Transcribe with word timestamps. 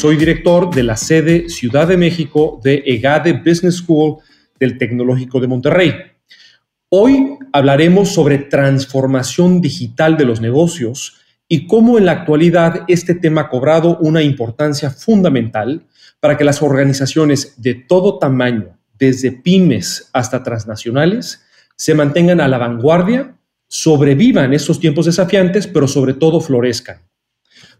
Soy 0.00 0.16
director 0.16 0.74
de 0.74 0.82
la 0.82 0.96
sede 0.96 1.50
Ciudad 1.50 1.86
de 1.86 1.98
México 1.98 2.58
de 2.64 2.82
EGADE 2.86 3.34
Business 3.34 3.82
School 3.84 4.16
del 4.58 4.78
Tecnológico 4.78 5.40
de 5.40 5.46
Monterrey. 5.46 5.92
Hoy 6.88 7.36
hablaremos 7.52 8.08
sobre 8.08 8.38
transformación 8.38 9.60
digital 9.60 10.16
de 10.16 10.24
los 10.24 10.40
negocios 10.40 11.20
y 11.46 11.66
cómo 11.66 11.98
en 11.98 12.06
la 12.06 12.12
actualidad 12.12 12.84
este 12.88 13.14
tema 13.14 13.42
ha 13.42 13.48
cobrado 13.50 13.98
una 13.98 14.22
importancia 14.22 14.88
fundamental 14.88 15.84
para 16.18 16.38
que 16.38 16.44
las 16.44 16.62
organizaciones 16.62 17.60
de 17.60 17.74
todo 17.74 18.18
tamaño, 18.18 18.78
desde 18.98 19.32
pymes 19.32 20.08
hasta 20.14 20.42
transnacionales, 20.42 21.44
se 21.76 21.92
mantengan 21.92 22.40
a 22.40 22.48
la 22.48 22.56
vanguardia, 22.56 23.36
sobrevivan 23.68 24.54
estos 24.54 24.80
tiempos 24.80 25.04
desafiantes, 25.04 25.66
pero 25.66 25.86
sobre 25.86 26.14
todo 26.14 26.40
florezcan. 26.40 27.09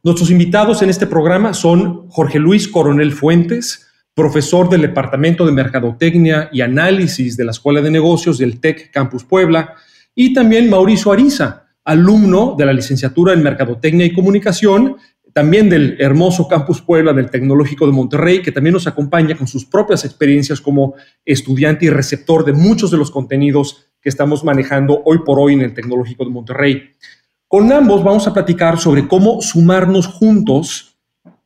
Nuestros 0.02 0.30
invitados 0.30 0.82
en 0.82 0.90
este 0.90 1.06
programa 1.06 1.54
son 1.54 2.08
Jorge 2.08 2.38
Luis 2.38 2.68
Coronel 2.68 3.12
Fuentes, 3.12 3.86
profesor 4.14 4.68
del 4.68 4.82
Departamento 4.82 5.46
de 5.46 5.52
Mercadotecnia 5.52 6.48
y 6.52 6.60
Análisis 6.60 7.36
de 7.36 7.44
la 7.44 7.52
Escuela 7.52 7.80
de 7.80 7.90
Negocios 7.90 8.38
del 8.38 8.60
TEC 8.60 8.90
Campus 8.90 9.24
Puebla, 9.24 9.74
y 10.14 10.32
también 10.32 10.68
Mauricio 10.68 11.12
Ariza, 11.12 11.66
alumno 11.84 12.54
de 12.58 12.66
la 12.66 12.72
licenciatura 12.72 13.32
en 13.32 13.42
Mercadotecnia 13.42 14.06
y 14.06 14.12
Comunicación, 14.12 14.96
también 15.32 15.68
del 15.68 15.96
hermoso 16.00 16.48
Campus 16.48 16.82
Puebla 16.82 17.12
del 17.12 17.30
Tecnológico 17.30 17.86
de 17.86 17.92
Monterrey, 17.92 18.42
que 18.42 18.52
también 18.52 18.74
nos 18.74 18.86
acompaña 18.86 19.36
con 19.36 19.46
sus 19.46 19.64
propias 19.64 20.04
experiencias 20.04 20.60
como 20.60 20.94
estudiante 21.24 21.86
y 21.86 21.90
receptor 21.90 22.44
de 22.44 22.52
muchos 22.52 22.90
de 22.90 22.98
los 22.98 23.10
contenidos 23.10 23.86
que 24.00 24.08
estamos 24.08 24.44
manejando 24.44 25.02
hoy 25.04 25.18
por 25.24 25.38
hoy 25.38 25.54
en 25.54 25.60
el 25.60 25.74
Tecnológico 25.74 26.24
de 26.24 26.30
Monterrey. 26.30 26.90
Con 27.50 27.72
ambos 27.72 28.04
vamos 28.04 28.28
a 28.28 28.32
platicar 28.32 28.78
sobre 28.78 29.08
cómo 29.08 29.42
sumarnos 29.42 30.06
juntos, 30.06 30.96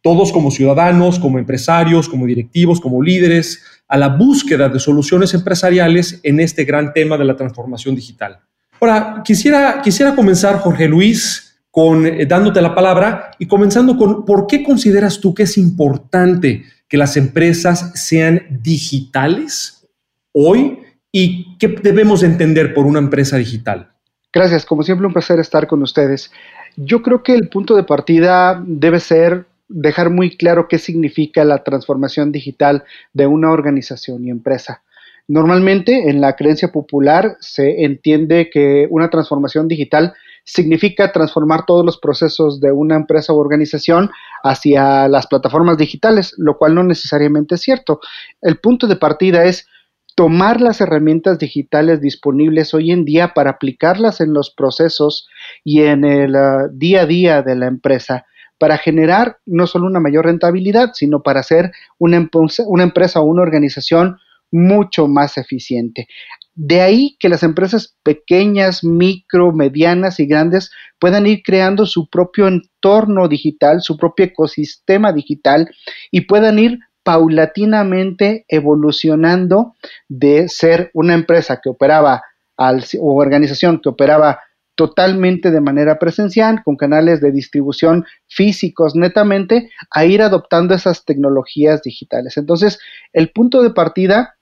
todos 0.03 0.33
como 0.33 0.51
ciudadanos, 0.51 1.19
como 1.19 1.39
empresarios, 1.39 2.11
como 2.11 2.27
directivos, 2.27 2.79
como 2.79 3.01
líderes, 3.03 3.63
a 3.89 3.97
la 3.97 4.09
búsqueda 4.09 4.69
de 4.69 4.79
soluciones 4.79 5.33
empresariales 5.33 6.21
en 6.23 6.41
este 6.41 6.67
gran 6.67 6.93
tema 6.93 7.17
de 7.17 7.25
la 7.25 7.37
transformación 7.37 7.97
digital. 7.97 8.39
Ahora, 8.79 9.23
quisiera, 9.25 9.81
quisiera 9.81 10.15
comenzar, 10.15 10.59
Jorge 10.59 10.89
Luis, 10.89 11.57
con, 11.71 12.05
eh, 12.05 12.27
dándote 12.27 12.61
la 12.61 12.75
palabra 12.75 13.31
y 13.39 13.47
comenzando 13.47 13.97
con 13.97 14.27
por 14.27 14.47
qué 14.47 14.63
consideras 14.63 15.21
tú 15.21 15.33
que 15.33 15.45
es 15.45 15.57
importante 15.57 16.65
que 16.87 16.99
las 16.99 17.17
empresas 17.17 17.93
sean 17.95 18.43
digitales 18.63 19.89
hoy 20.33 20.81
y 21.11 21.57
qué 21.57 21.69
debemos 21.69 22.23
entender 22.23 22.75
por 22.75 22.85
una 22.85 22.99
empresa 22.99 23.39
digital. 23.39 23.94
Gracias, 24.35 24.67
como 24.67 24.83
siempre 24.83 25.07
un 25.07 25.13
placer 25.13 25.39
estar 25.39 25.69
con 25.69 25.81
ustedes. 25.83 26.33
Yo 26.77 27.03
creo 27.03 27.23
que 27.23 27.35
el 27.35 27.49
punto 27.49 27.77
de 27.77 27.85
partida 27.85 28.61
debe 28.67 28.99
ser 28.99 29.47
dejar 29.69 30.11
muy 30.11 30.37
claro 30.37 30.67
qué 30.69 30.79
significa 30.79 31.45
la 31.45 31.63
transformación 31.63 32.33
digital 32.33 32.83
de 33.13 33.29
una 33.29 33.53
organización 33.53 34.25
y 34.27 34.31
empresa. 34.31 34.83
Normalmente 35.29 36.11
en 36.11 36.21
la 36.21 36.35
creencia 36.35 36.73
popular 36.73 37.37
se 37.39 37.85
entiende 37.85 38.51
que 38.51 38.89
una 38.91 39.09
transformación 39.09 39.69
digital 39.69 40.15
significa 40.43 41.13
transformar 41.13 41.65
todos 41.65 41.87
los 41.87 41.99
procesos 41.99 42.61
de 42.61 42.73
una 42.73 42.97
empresa 42.97 43.33
o 43.33 43.39
organización 43.39 44.11
hacia 44.43 45.09
las 45.09 45.29
plataformas 45.29 45.79
digitales, 45.79 46.35
lo 46.37 46.59
cual 46.59 46.75
no 46.75 46.83
necesariamente 46.83 47.55
es 47.55 47.63
cierto. 47.63 48.01
El 48.43 48.59
punto 48.59 48.87
de 48.89 48.97
partida 48.97 49.45
es 49.45 49.67
tomar 50.15 50.61
las 50.61 50.81
herramientas 50.81 51.39
digitales 51.39 52.01
disponibles 52.01 52.75
hoy 52.75 52.93
en 52.93 53.05
día 53.05 53.35
para 53.35 53.51
aplicarlas 53.51 54.21
en 54.21 54.33
los 54.33 54.51
procesos 54.51 55.29
y 55.65 55.83
en 55.83 56.05
el 56.05 56.37
uh, 56.37 56.69
día 56.73 57.03
a 57.03 57.07
día 57.07 57.43
de 57.43 57.57
la 57.57 57.67
empresa 57.67 58.25
para 58.59 58.79
generar 58.79 59.39
no 59.47 59.67
solo 59.67 59.87
una 59.87 60.01
mayor 60.01 60.27
rentabilidad, 60.27 60.93
sino 60.95 61.23
para 61.23 61.41
hacer 61.41 61.73
una, 61.99 62.29
una 62.67 62.83
empresa 62.83 63.21
o 63.21 63.25
una 63.25 63.43
organización 63.43 64.19
mucho 64.53 65.09
más 65.09 65.37
eficiente. 65.37 66.07
De 66.55 66.81
ahí 66.81 67.17
que 67.19 67.29
las 67.29 67.43
empresas 67.43 67.97
pequeñas, 68.05 68.85
micro, 68.85 69.53
medianas 69.53 70.21
y 70.21 70.27
grandes 70.27 70.71
puedan 71.01 71.27
ir 71.27 71.43
creando 71.43 71.85
su 71.85 72.09
propio 72.09 72.47
entorno 72.47 73.27
digital, 73.27 73.83
su 73.83 73.97
propio 73.97 74.27
ecosistema 74.27 75.13
digital 75.13 75.69
y 76.13 76.23
puedan 76.23 76.61
ir 76.61 76.79
paulatinamente 77.05 78.45
evolucionando 78.49 79.75
de 80.09 80.49
ser 80.49 80.91
una 80.95 81.15
empresa 81.15 81.61
que 81.63 81.69
operaba 81.69 82.23
al, 82.57 82.85
o 83.01 83.15
organización 83.15 83.81
que 83.81 83.91
operaba 83.91 84.41
totalmente 84.75 85.53
de 85.53 85.61
manera 85.61 85.99
presencial, 85.99 86.63
con 86.65 86.77
canales 86.77 87.21
de 87.21 87.31
distribución 87.31 88.05
físicos 88.27 88.97
netamente, 88.97 89.71
a 89.91 90.05
ir 90.05 90.21
adoptando 90.21 90.75
esas 90.75 91.05
tecnologías 91.05 91.83
digitales. 91.83 92.37
Entonces, 92.37 92.81
el 93.13 93.31
punto 93.31 93.63
de 93.63 93.71
partida 93.71 94.35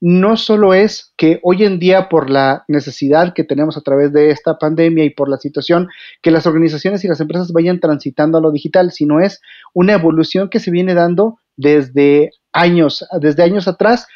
no 0.00 0.36
solo 0.36 0.74
es 0.74 1.12
que 1.16 1.40
hoy 1.42 1.64
en 1.64 1.78
día 1.78 2.08
por 2.08 2.28
la 2.28 2.64
necesidad 2.68 3.32
que 3.34 3.44
tenemos 3.44 3.76
a 3.76 3.80
través 3.80 4.12
de 4.12 4.30
esta 4.30 4.58
pandemia 4.58 5.04
y 5.04 5.10
por 5.10 5.28
la 5.28 5.38
situación 5.38 5.88
que 6.22 6.30
las 6.30 6.46
organizaciones 6.46 7.02
y 7.04 7.08
las 7.08 7.20
empresas 7.20 7.52
vayan 7.52 7.80
transitando 7.80 8.38
a 8.38 8.40
lo 8.40 8.50
digital, 8.50 8.92
sino 8.92 9.20
es 9.20 9.40
una 9.72 9.94
evolución 9.94 10.50
que 10.50 10.60
se 10.60 10.70
viene 10.70 10.94
dando 10.94 11.38
desde 11.56 12.30
años, 12.52 13.06
desde 13.20 13.42
años 13.42 13.68
atrás. 13.68 14.06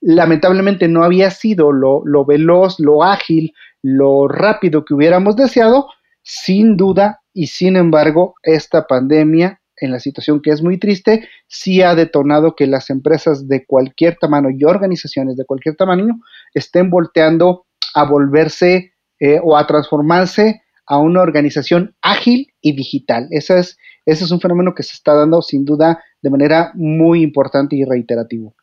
Lamentablemente 0.00 0.88
no 0.88 1.04
había 1.04 1.30
sido 1.30 1.72
lo, 1.72 2.02
lo 2.04 2.24
veloz, 2.24 2.80
lo 2.80 3.04
ágil, 3.04 3.52
lo 3.82 4.26
rápido 4.26 4.84
que 4.84 4.94
hubiéramos 4.94 5.36
deseado, 5.36 5.88
sin 6.22 6.76
duda, 6.76 7.20
y 7.32 7.46
sin 7.46 7.76
embargo, 7.76 8.34
esta 8.42 8.88
pandemia 8.88 9.60
en 9.80 9.90
la 9.90 10.00
situación 10.00 10.40
que 10.40 10.50
es 10.50 10.62
muy 10.62 10.78
triste, 10.78 11.28
sí 11.46 11.82
ha 11.82 11.94
detonado 11.94 12.54
que 12.54 12.66
las 12.66 12.90
empresas 12.90 13.48
de 13.48 13.64
cualquier 13.66 14.16
tamaño 14.20 14.50
y 14.50 14.64
organizaciones 14.64 15.36
de 15.36 15.44
cualquier 15.44 15.76
tamaño 15.76 16.20
estén 16.54 16.90
volteando 16.90 17.66
a 17.94 18.04
volverse 18.04 18.92
eh, 19.20 19.40
o 19.42 19.56
a 19.56 19.66
transformarse 19.66 20.62
a 20.86 20.98
una 20.98 21.20
organización 21.20 21.94
ágil 22.00 22.52
y 22.60 22.74
digital. 22.74 23.28
Ese 23.30 23.58
es, 23.58 23.78
es 24.06 24.30
un 24.30 24.40
fenómeno 24.40 24.74
que 24.74 24.82
se 24.82 24.94
está 24.94 25.14
dando 25.14 25.42
sin 25.42 25.64
duda 25.64 26.02
de 26.22 26.30
manera 26.30 26.72
muy 26.74 27.22
importante 27.22 27.76
y 27.76 27.84
reiterativo. 27.84 28.54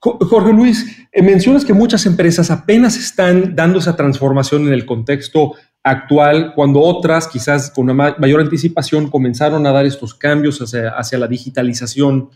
Jorge 0.00 0.52
Luis, 0.52 1.08
eh, 1.10 1.22
mencionas 1.22 1.64
que 1.64 1.72
muchas 1.72 2.06
empresas 2.06 2.50
apenas 2.50 2.96
están 2.96 3.56
dando 3.56 3.80
esa 3.80 3.96
transformación 3.96 4.68
en 4.68 4.72
el 4.72 4.86
contexto 4.86 5.54
actual, 5.82 6.52
cuando 6.54 6.80
otras, 6.80 7.28
quizás 7.28 7.70
con 7.70 7.90
una 7.90 8.14
mayor 8.18 8.40
anticipación, 8.40 9.10
comenzaron 9.10 9.66
a 9.66 9.72
dar 9.72 9.86
estos 9.86 10.14
cambios 10.14 10.60
hacia, 10.60 11.18
la 11.18 11.26
digitalización 11.26 12.30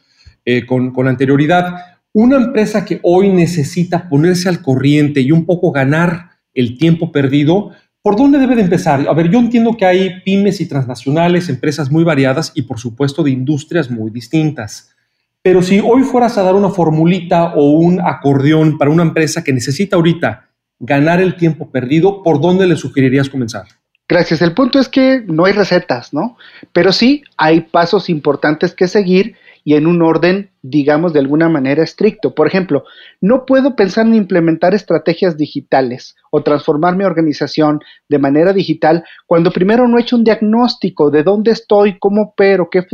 eh, 0.45 0.65
con, 0.67 0.93
con 0.93 1.09
anterioridad. 1.09 1.77
Una 2.13 2.37
empresa 2.37 2.85
que 2.85 3.01
hoy 3.03 3.31
necesita 3.31 4.09
ponerse 4.09 4.49
al 4.49 4.63
corriente 4.63 5.21
y 5.21 5.33
un 5.33 5.47
poco 5.47 5.73
ganar 5.73 6.31
el 6.55 6.77
tiempo 6.77 7.11
perdido, 7.11 7.71
¿por 8.03 8.17
dónde 8.17 8.39
debe 8.39 8.57
de 8.57 8.63
empezar? 8.63 9.07
A 9.09 9.15
ver, 9.15 9.31
yo 9.31 9.39
entiendo 9.39 9.77
que 9.77 9.87
hay 9.87 10.21
pymes 10.21 10.61
y 10.61 10.67
transnacionales, 10.67 11.49
empresas 11.49 11.91
muy 11.91 12.05
variadas 12.05 12.53
y 12.55 12.63
por 12.63 12.79
supuesto 12.79 13.23
de 13.23 13.31
industrias 13.31 13.91
muy 13.91 14.11
distintas. 14.11 14.95
Pero 15.43 15.61
si 15.63 15.81
hoy 15.81 16.03
fueras 16.03 16.39
a 16.39 16.43
dar 16.43 16.55
una 16.55 16.71
formulita 16.71 17.55
o 17.55 17.71
un 17.71 18.01
acordeón 18.01 18.79
para 18.79 18.91
una 18.91 19.03
empresa 19.03 19.43
que 19.43 19.53
necesita 19.53 19.97
ahorita 19.97 20.52
ganar 20.83 21.21
el 21.21 21.37
tiempo 21.37 21.71
perdido, 21.71 22.23
¿por 22.23 22.41
dónde 22.41 22.67
le 22.67 22.77
sugerirías 22.77 23.31
comenzar? 23.31 23.67
Gracias. 24.09 24.43
El 24.43 24.53
punto 24.53 24.79
es 24.79 24.89
que 24.89 25.23
no 25.27 25.47
hay 25.47 25.53
recetas, 25.53 26.13
¿no? 26.13 26.37
Pero 26.73 26.93
sí 26.93 27.23
hay 27.39 27.63
pasos 27.63 28.11
importantes 28.11 28.75
que 28.75 28.89
seguir 28.89 29.37
y 29.65 29.75
en 29.75 29.87
un 29.87 30.03
orden 30.03 30.51
digamos, 30.63 31.13
de 31.13 31.19
alguna 31.19 31.49
manera 31.49 31.83
estricto. 31.83 32.35
Por 32.35 32.47
ejemplo, 32.47 32.85
no 33.21 33.45
puedo 33.45 33.75
pensar 33.75 34.07
en 34.07 34.15
implementar 34.15 34.75
estrategias 34.75 35.37
digitales 35.37 36.15
o 36.31 36.43
transformar 36.43 36.97
mi 36.97 37.05
organización 37.05 37.81
de 38.09 38.19
manera 38.19 38.53
digital 38.53 39.05
cuando 39.27 39.51
primero 39.51 39.89
no 39.89 39.99
he 39.99 40.03
hecho 40.03 40.17
un 40.17 40.25
diagnóstico 40.25 41.11
de 41.11 41.25
dónde 41.25 41.51
estoy, 41.51 41.99
cómo 41.99 42.23
opero, 42.23 42.69
qué, 42.71 42.87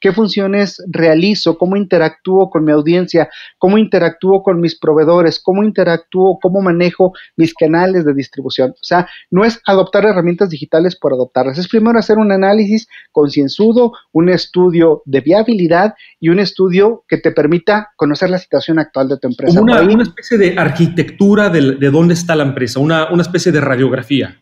qué 0.00 0.12
funciones 0.12 0.82
realizo, 0.88 1.56
cómo 1.56 1.76
interactúo 1.76 2.50
con 2.50 2.64
mi 2.64 2.72
audiencia, 2.72 3.30
cómo 3.58 3.78
interactúo 3.78 4.42
con 4.42 4.60
mis 4.60 4.78
proveedores, 4.78 5.40
cómo 5.40 5.62
interactúo, 5.62 6.38
cómo 6.42 6.60
manejo 6.60 7.12
mis 7.36 7.54
canales 7.54 8.04
de 8.04 8.12
distribución. 8.12 8.72
O 8.72 8.84
sea, 8.84 9.08
no 9.30 9.44
es 9.44 9.60
adoptar 9.66 10.04
herramientas 10.04 10.50
digitales 10.50 10.96
por 10.96 11.12
adoptarlas, 11.12 11.58
es 11.58 11.68
primero 11.68 11.98
hacer 11.98 12.18
un 12.18 12.32
análisis 12.32 12.88
concienzudo, 13.12 13.92
un 14.12 14.28
estudio 14.28 15.02
de 15.04 15.20
viabilidad 15.20 15.94
y 16.18 16.30
un 16.30 16.40
estudio 16.40 17.03
que 17.06 17.18
te 17.18 17.32
permita 17.32 17.92
conocer 17.96 18.30
la 18.30 18.38
situación 18.38 18.78
actual 18.78 19.08
de 19.08 19.18
tu 19.18 19.28
empresa. 19.28 19.60
una, 19.60 19.80
una 19.82 20.02
especie 20.02 20.38
de 20.38 20.58
arquitectura 20.58 21.50
de, 21.50 21.76
de, 21.76 21.90
dónde 21.90 22.14
está 22.14 22.34
la 22.34 22.44
empresa, 22.44 22.80
una, 22.80 23.10
una 23.10 23.22
especie 23.22 23.52
de 23.52 23.60
radiografía. 23.60 24.40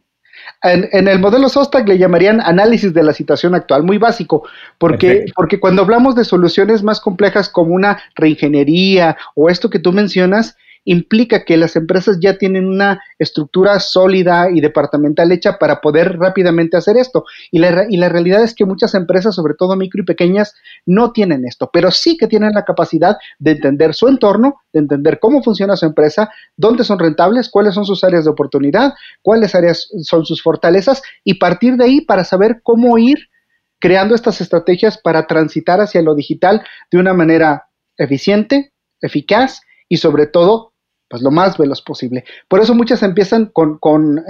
En, 0.63 0.89
en, 0.93 1.09
el 1.09 1.19
modelo 1.19 1.49
SOSTAC 1.49 1.89
le 1.89 1.99
llamarían 1.99 2.41
análisis 2.41 2.95
de 2.95 3.03
la 3.03 3.13
situación 3.13 3.55
actual, 3.55 3.83
muy 3.83 3.99
básico, 3.99 4.49
porque, 4.79 5.27
porque 5.35 5.59
cuando 5.59 5.83
hablamos 5.83 6.15
de 6.15 6.25
soluciones 6.25 6.85
más 6.85 7.01
complejas 7.01 7.49
como 7.49 7.75
una 7.75 8.01
reingeniería 8.15 9.17
o 9.35 9.51
esto 9.51 9.71
que 9.71 9.81
tú 9.81 9.93
mencionas, 9.93 10.57
implica 10.85 11.45
que 11.45 11.57
las 11.57 11.77
empresas 11.77 12.19
ya 12.21 12.39
tienen 12.39 12.67
una 12.67 13.01
estructura 13.19 13.79
sólida 13.81 14.51
y 14.51 14.61
departamental 14.61 15.31
hecha 15.33 15.59
para 15.59 15.81
poder 15.81 16.19
rápidamente 16.19 16.77
hacer 16.77 16.97
esto. 16.97 17.25
Y 17.51 17.59
la, 17.59 17.87
y 17.89 17.97
la 17.97 18.09
realidad 18.09 18.43
es 18.43 18.55
que 18.55 18.65
muchas 18.65 18.95
empresas, 18.95 19.35
sobre 19.35 19.55
todo 19.55 19.77
micro 19.77 20.03
y 20.03 20.07
pequeñas, 20.07 20.55
no 20.87 21.13
tienen 21.13 21.47
esto, 21.47 21.71
pero 21.73 21.91
sí 21.91 22.17
que 22.17 22.27
tienen 22.27 22.53
la 22.53 22.65
capacidad 22.65 23.17
de 23.39 23.53
entender 23.53 23.95
su 23.95 24.09
entorno, 24.09 24.57
de 24.73 24.81
entender 24.81 25.19
cómo 25.21 25.43
funciona 25.43 25.77
su 25.77 25.87
empresa, 25.87 26.31
dónde 26.57 26.85
son 26.85 26.99
rentables, 26.99 27.49
cuáles 27.49 27.75
son 27.75 27.85
sus 27.85 28.03
áreas 28.05 28.25
de 28.25 28.31
oportunidad, 28.31 28.95
cuáles 29.23 29.55
áreas 29.55 29.89
son 30.03 30.25
sus 30.25 30.43
fortalezas 30.43 31.03
y 31.25 31.35
partir 31.35 31.77
de 31.77 31.85
ahí 31.85 32.01
para 32.01 32.25
saber 32.25 32.61
cómo 32.63 32.99
ir 32.99 33.29
creando 33.79 34.15
estas 34.15 34.41
estrategias 34.41 34.97
para 34.97 35.27
transitar 35.27 35.81
hacia 35.81 36.03
lo 36.03 36.15
digital 36.15 36.65
de 36.91 36.99
una 36.99 37.15
manera 37.15 37.69
eficiente, 37.97 38.73
eficaz 39.01 39.61
y 39.89 39.97
sobre 39.97 40.27
todo 40.27 40.72
pues 41.13 41.23
lo 41.23 41.31
más 41.31 41.59
veloz 41.59 41.83
posible. 41.83 42.25
Por 42.49 42.61
eso 42.61 42.75
muchas 42.75 43.03
empiezan 43.03 43.51
con, 43.53 43.79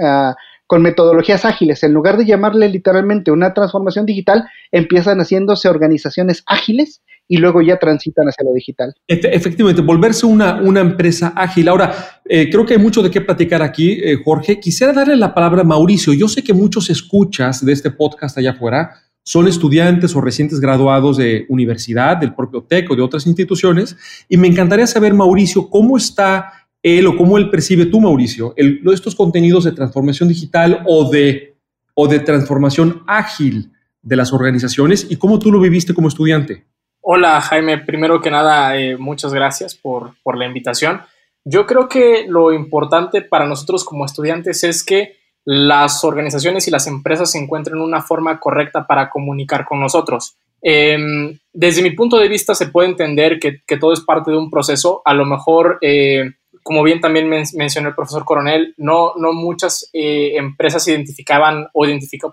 ah, 0.03 0.35
con, 0.67 0.81
metodologías 0.81 1.45
ágiles. 1.45 1.81
En 1.81 1.93
lugar 1.93 2.17
de 2.17 2.25
llamarle 2.25 2.67
literalmente 2.67 3.31
una 3.31 3.53
transformación 3.53 4.05
digital, 4.05 4.49
empiezan 4.69 5.19
haciéndose 5.19 5.69
organizaciones 5.69 6.43
ágiles 6.45 7.01
y 7.25 7.37
luego 7.37 7.61
ya 7.61 7.79
transitan 7.79 8.27
hacia 8.27 8.43
lo 8.43 8.53
digital. 8.53 8.93
Efectivamente, 9.07 9.81
volverse 9.81 10.25
una, 10.25 10.61
una 10.61 10.81
empresa 10.81 11.31
ágil. 11.37 11.69
Ahora, 11.69 12.19
eh, 12.25 12.49
creo 12.51 12.65
que 12.65 12.73
hay 12.73 12.79
mucho 12.79 13.01
de 13.01 13.09
qué 13.09 13.21
platicar 13.21 13.61
aquí, 13.61 13.93
eh, 13.93 14.17
Jorge. 14.21 14.59
Quisiera 14.59 14.91
darle 14.91 15.15
la 15.15 15.33
palabra 15.33 15.61
a 15.61 15.63
Mauricio. 15.63 16.11
Yo 16.11 16.27
sé 16.27 16.43
que 16.43 16.51
muchos 16.51 16.89
escuchas 16.89 17.65
de 17.65 17.71
este 17.71 17.91
podcast 17.91 18.37
allá 18.37 18.51
afuera 18.51 18.91
son 19.23 19.47
estudiantes 19.47 20.15
o 20.15 20.21
recientes 20.21 20.59
graduados 20.59 21.17
de 21.17 21.45
universidad, 21.49 22.17
del 22.17 22.35
propio 22.35 22.63
TEC 22.63 22.91
o 22.91 22.95
de 22.95 23.01
otras 23.01 23.25
instituciones, 23.25 23.95
y 24.27 24.37
me 24.37 24.47
encantaría 24.47 24.85
saber, 24.85 25.13
Mauricio, 25.13 25.69
cómo 25.69 25.97
está 25.97 26.62
él 26.83 27.07
o 27.07 27.15
cómo 27.17 27.37
él 27.37 27.49
percibe 27.49 27.85
tú, 27.85 28.01
Mauricio, 28.01 28.53
estos 28.57 29.15
contenidos 29.15 29.63
de 29.63 29.71
transformación 29.71 30.27
digital 30.27 30.83
o 30.85 31.09
de, 31.09 31.55
o 31.95 32.07
de 32.07 32.19
transformación 32.19 33.03
ágil 33.07 33.71
de 34.01 34.17
las 34.17 34.33
organizaciones 34.33 35.07
y 35.09 35.15
cómo 35.15 35.39
tú 35.39 35.51
lo 35.51 35.61
viviste 35.61 35.93
como 35.93 36.09
estudiante. 36.09 36.65
Hola 36.99 37.39
Jaime, 37.41 37.79
primero 37.79 38.21
que 38.21 38.29
nada, 38.29 38.77
eh, 38.77 38.97
muchas 38.97 39.33
gracias 39.33 39.75
por, 39.75 40.13
por 40.23 40.37
la 40.37 40.45
invitación. 40.45 41.01
Yo 41.45 41.65
creo 41.65 41.87
que 41.87 42.25
lo 42.27 42.53
importante 42.53 43.21
para 43.21 43.45
nosotros 43.45 43.83
como 43.83 44.05
estudiantes 44.05 44.63
es 44.63 44.83
que 44.83 45.17
las 45.45 46.03
organizaciones 46.03 46.67
y 46.67 46.71
las 46.71 46.87
empresas 46.87 47.31
se 47.31 47.39
encuentren 47.39 47.79
una 47.79 48.01
forma 48.01 48.39
correcta 48.39 48.87
para 48.87 49.09
comunicar 49.09 49.65
con 49.65 49.79
nosotros. 49.79 50.35
Em, 50.61 51.37
desde 51.51 51.81
mi 51.81 51.91
punto 51.91 52.17
de 52.17 52.29
vista 52.29 52.55
se 52.55 52.67
puede 52.67 52.87
entender 52.87 53.37
que, 53.39 53.61
que, 53.67 53.75
todo 53.75 53.91
es 53.91 53.99
parte 53.99 54.31
de 54.31 54.37
un 54.37 54.49
proceso. 54.49 55.01
A 55.03 55.13
lo 55.13 55.25
mejor 55.25 55.79
eh, 55.81 56.31
como 56.63 56.81
bien 56.81 57.01
también 57.01 57.29
mencionó 57.29 57.89
el 57.89 57.95
profesor 57.95 58.23
Coronel, 58.23 58.73
no, 58.77 59.13
no 59.17 59.33
muchas 59.33 59.89
eh, 59.93 60.37
empresas 60.37 60.87
identificaban 60.87 61.67
o 61.73 61.85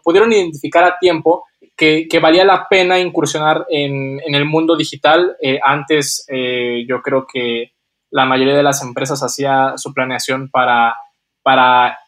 pudieron 0.02 0.32
identificar 0.32 0.84
a 0.84 0.98
tiempo 0.98 1.44
que, 1.76 2.06
valía 2.22 2.44
la 2.44 2.68
pena 2.68 3.00
incursionar 3.00 3.66
en, 3.68 4.20
el 4.24 4.44
mundo 4.44 4.76
digital. 4.76 5.36
Eh, 5.42 5.58
antes 5.62 6.24
eh, 6.28 6.84
yo 6.88 7.02
creo 7.02 7.26
que 7.26 7.72
la 8.10 8.24
mayoría 8.24 8.56
de 8.56 8.62
las 8.62 8.82
empresas 8.82 9.22
hacía 9.22 9.72
su 9.76 9.92
planeación 9.92 10.48
para, 10.50 10.94
para 11.42 11.98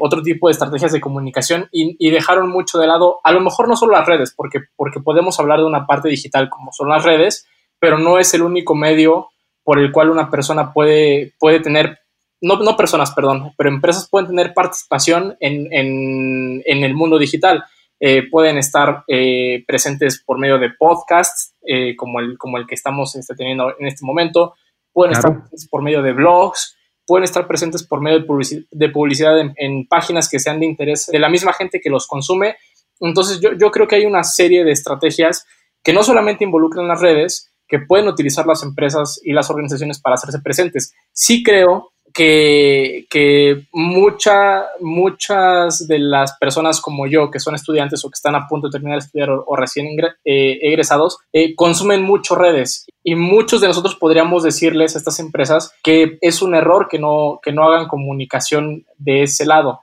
otro 0.00 0.22
tipo 0.22 0.48
de 0.48 0.52
estrategias 0.52 0.92
de 0.92 1.00
comunicación 1.00 1.68
y, 1.70 1.96
y, 1.98 2.10
dejaron 2.10 2.48
mucho 2.48 2.78
de 2.78 2.86
lado, 2.86 3.20
a 3.22 3.32
lo 3.32 3.40
mejor 3.40 3.68
no 3.68 3.76
solo 3.76 3.92
las 3.92 4.06
redes, 4.06 4.32
porque, 4.34 4.60
porque 4.74 5.00
podemos 5.00 5.38
hablar 5.38 5.58
de 5.58 5.66
una 5.66 5.86
parte 5.86 6.08
digital 6.08 6.48
como 6.48 6.72
son 6.72 6.88
las 6.88 7.04
redes, 7.04 7.46
pero 7.78 7.98
no 7.98 8.18
es 8.18 8.32
el 8.32 8.42
único 8.42 8.74
medio 8.74 9.28
por 9.70 9.78
el 9.78 9.92
cual 9.92 10.10
una 10.10 10.28
persona 10.28 10.72
puede, 10.72 11.32
puede 11.38 11.60
tener, 11.60 12.00
no, 12.40 12.56
no 12.56 12.76
personas, 12.76 13.12
perdón, 13.12 13.52
pero 13.56 13.70
empresas 13.70 14.08
pueden 14.10 14.26
tener 14.26 14.52
participación 14.52 15.36
en, 15.38 15.72
en, 15.72 16.60
en 16.66 16.82
el 16.82 16.92
mundo 16.92 17.20
digital. 17.20 17.62
Eh, 18.00 18.28
pueden 18.28 18.58
estar 18.58 19.04
eh, 19.06 19.62
presentes 19.68 20.24
por 20.26 20.40
medio 20.40 20.58
de 20.58 20.70
podcasts, 20.76 21.54
eh, 21.64 21.94
como, 21.94 22.18
el, 22.18 22.36
como 22.36 22.58
el 22.58 22.66
que 22.66 22.74
estamos 22.74 23.14
este, 23.14 23.36
teniendo 23.36 23.72
en 23.78 23.86
este 23.86 24.04
momento, 24.04 24.56
pueden 24.92 25.12
estar 25.12 25.34
presentes 25.34 25.68
por 25.68 25.82
medio 25.82 26.02
de 26.02 26.14
blogs, 26.14 26.76
pueden 27.06 27.22
estar 27.22 27.46
presentes 27.46 27.86
por 27.86 28.00
medio 28.00 28.18
de, 28.18 28.64
de 28.72 28.88
publicidad 28.88 29.38
en, 29.38 29.54
en, 29.54 29.86
páginas 29.86 30.28
que 30.28 30.40
sean 30.40 30.58
de 30.58 30.66
interés 30.66 31.06
de 31.06 31.20
la 31.20 31.28
misma 31.28 31.52
gente 31.52 31.80
que 31.80 31.90
los 31.90 32.08
consume. 32.08 32.56
Entonces 32.98 33.40
yo, 33.40 33.50
yo 33.52 33.70
creo 33.70 33.86
que 33.86 33.94
hay 33.94 34.04
una 34.04 34.24
serie 34.24 34.64
de 34.64 34.72
estrategias 34.72 35.46
que 35.84 35.92
no 35.92 36.02
solamente 36.02 36.42
involucran 36.42 36.88
las 36.88 37.00
redes, 37.00 37.49
que 37.70 37.78
pueden 37.78 38.08
utilizar 38.08 38.46
las 38.46 38.62
empresas 38.62 39.20
y 39.24 39.32
las 39.32 39.48
organizaciones 39.48 40.00
para 40.00 40.14
hacerse 40.14 40.40
presentes. 40.40 40.92
Sí 41.12 41.42
creo 41.42 41.92
que, 42.12 43.06
que 43.08 43.66
mucha, 43.72 44.64
muchas 44.80 45.86
de 45.86 46.00
las 46.00 46.36
personas 46.38 46.80
como 46.80 47.06
yo, 47.06 47.30
que 47.30 47.38
son 47.38 47.54
estudiantes 47.54 48.04
o 48.04 48.08
que 48.10 48.16
están 48.16 48.34
a 48.34 48.48
punto 48.48 48.66
de 48.66 48.72
terminar 48.72 48.98
de 48.98 49.06
estudiar 49.06 49.30
o, 49.30 49.56
recién 49.56 49.86
eh, 50.24 50.58
egresados, 50.62 51.18
eh, 51.32 51.54
consumen 51.54 52.02
mucho 52.02 52.34
redes 52.34 52.86
y 53.04 53.14
muchos 53.14 53.60
de 53.60 53.68
nosotros 53.68 53.94
podríamos 53.94 54.42
decirles 54.42 54.94
a 54.94 54.98
estas 54.98 55.20
empresas 55.20 55.72
que 55.82 56.18
es 56.20 56.42
un 56.42 56.56
error 56.56 56.88
que 56.90 56.98
no, 56.98 57.38
que 57.42 57.52
no 57.52 57.64
hagan 57.64 57.88
comunicación 57.88 58.84
de 58.98 59.22
ese 59.22 59.46
lado. 59.46 59.80